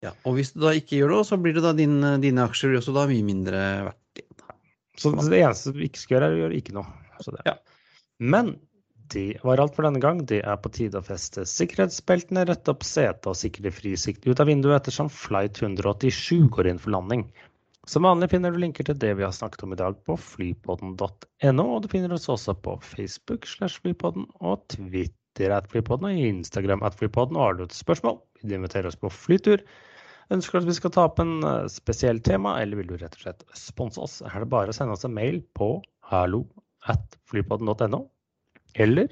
Ja, 0.00 0.14
og 0.24 0.38
hvis 0.38 0.54
du 0.54 0.62
da 0.64 0.72
ikke 0.76 0.96
gjør 0.96 1.12
det, 1.12 1.20
så 1.28 1.36
blir 1.36 1.58
det 1.58 1.64
da 1.66 1.74
din, 1.76 1.98
dine 2.22 2.46
aksjer 2.48 2.78
også 2.78 2.94
da 2.96 3.04
mye 3.10 3.26
mindre 3.26 3.60
verdt. 3.90 4.24
Så 5.00 5.12
det 5.16 5.42
eneste 5.42 5.74
du 5.76 5.84
ikke 5.84 6.00
skal 6.00 6.16
gjøre, 6.16 6.28
er 6.30 6.36
å 6.36 6.42
gjøre 6.44 6.56
ikke 6.60 6.76
noe. 6.76 6.88
Ja. 7.46 7.58
Men 8.20 8.54
det 9.12 9.40
var 9.42 9.60
alt 9.60 9.74
for 9.76 9.86
denne 9.86 10.00
gang. 10.02 10.22
Det 10.28 10.40
er 10.46 10.58
på 10.60 10.72
tide 10.72 11.00
å 11.00 11.04
feste 11.04 11.44
sikkerhetsbeltene, 11.48 12.44
rette 12.48 12.72
opp 12.72 12.84
setet 12.86 13.28
og 13.30 13.38
sikre 13.38 13.72
frisikt 13.74 14.26
ut 14.28 14.40
av 14.40 14.48
vinduet 14.50 14.78
ettersom 14.78 15.10
flight 15.12 15.60
187 15.60 16.48
går 16.54 16.70
inn 16.70 16.80
for 16.82 16.94
landing. 16.94 17.26
Som 17.88 18.04
vanlig 18.04 18.28
finner 18.30 18.52
du 18.52 18.58
linker 18.60 18.84
til 18.84 18.98
det 19.00 19.14
vi 19.16 19.24
har 19.24 19.32
snakket 19.32 19.62
om 19.64 19.72
i 19.72 19.78
dag 19.80 19.96
på 20.04 20.16
flypodden.no, 20.20 21.64
og 21.64 21.82
du 21.82 21.88
finner 21.88 22.12
oss 22.12 22.28
også 22.28 22.54
på 22.60 22.76
Facebook 22.84 23.48
slash 23.48 23.80
flypodden 23.80 24.26
og 24.40 24.66
Twitter 24.72 25.54
at 25.56 25.70
flypodden 25.72 26.10
og 26.10 26.24
Instagram 26.28 26.84
at 26.84 26.98
flypodden. 27.00 27.38
Og 27.38 27.46
har 27.46 27.56
du 27.56 27.64
et 27.64 27.76
spørsmål, 27.76 28.18
vil 28.40 28.52
du 28.52 28.58
invitere 28.58 28.90
oss 28.90 29.00
på 29.00 29.12
flytur, 29.14 29.64
ønsker 30.30 30.58
du 30.58 30.66
at 30.66 30.70
vi 30.70 30.76
skal 30.76 30.92
ta 30.94 31.06
opp 31.08 31.22
en 31.22 31.38
eh, 31.40 31.70
spesiell 31.72 32.20
tema, 32.26 32.58
eller 32.60 32.82
vil 32.82 32.90
du 32.92 32.98
rett 33.00 33.16
og 33.16 33.24
slett 33.24 33.46
sponse 33.56 34.02
oss, 34.02 34.20
er 34.28 34.44
det 34.44 34.50
bare 34.52 34.74
å 34.74 34.76
sende 34.76 34.94
oss 34.94 35.06
en 35.08 35.16
mail 35.16 35.40
på 35.56 35.78
hallo 36.12 36.44
at 36.90 37.16
flypodden.no, 37.32 38.04
eller 38.76 39.08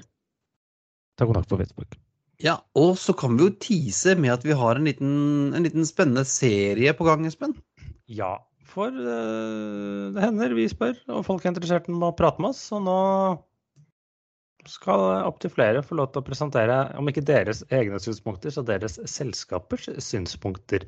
ta 1.17 1.25
kontakt 1.25 1.49
på 1.49 1.59
Facebook. 1.59 1.97
Ja, 2.39 2.61
og 2.79 2.93
så 3.01 3.11
kan 3.17 3.33
vi 3.35 3.49
jo 3.49 3.55
tease 3.59 4.13
med 4.15 4.37
at 4.37 4.45
vi 4.47 4.55
har 4.55 4.77
en 4.77 4.85
liten, 4.87 5.15
en 5.57 5.65
liten 5.65 5.83
spennende 5.87 6.23
serie 6.23 6.93
på 6.95 7.07
gang, 7.07 7.25
Espen. 7.27 7.57
Ja, 8.07 8.37
for 8.69 8.93
uh, 8.93 10.09
det 10.15 10.23
hender 10.23 10.55
vi 10.57 10.67
spør, 10.71 10.97
og 11.11 11.25
folk 11.27 11.45
er 11.45 11.53
interessert 11.53 11.89
i 11.89 11.95
å 11.95 12.11
prate 12.17 12.41
med 12.41 12.53
oss. 12.53 12.63
Og 12.75 12.83
nå 12.85 12.99
skal 14.69 15.23
opptil 15.25 15.51
flere 15.53 15.81
få 15.85 15.97
lov 15.97 16.11
til 16.11 16.21
å 16.21 16.27
presentere, 16.27 16.77
om 16.99 17.07
ikke 17.09 17.25
deres 17.25 17.63
egne 17.73 17.99
synspunkter, 18.01 18.53
så 18.53 18.63
deres 18.65 18.99
selskapers 19.09 19.89
synspunkter 20.03 20.85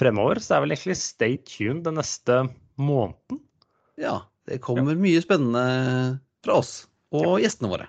fremover. 0.00 0.40
Så 0.40 0.52
det 0.52 0.56
er 0.58 0.64
vel 0.64 0.76
egentlig 0.76 0.98
stay 1.02 1.38
tuned 1.48 1.84
den 1.88 1.98
neste 2.00 2.40
måneden. 2.80 3.42
Ja, 3.98 4.20
det 4.48 4.60
kommer 4.64 4.94
ja. 4.94 5.02
mye 5.02 5.22
spennende 5.24 5.64
fra 6.46 6.60
oss 6.62 6.72
og 7.14 7.38
ja. 7.38 7.46
gjestene 7.46 7.72
våre. 7.72 7.88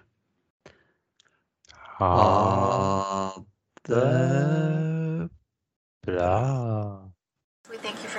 Ha 2.00 3.36
det 3.90 5.30
bra. 6.08 6.99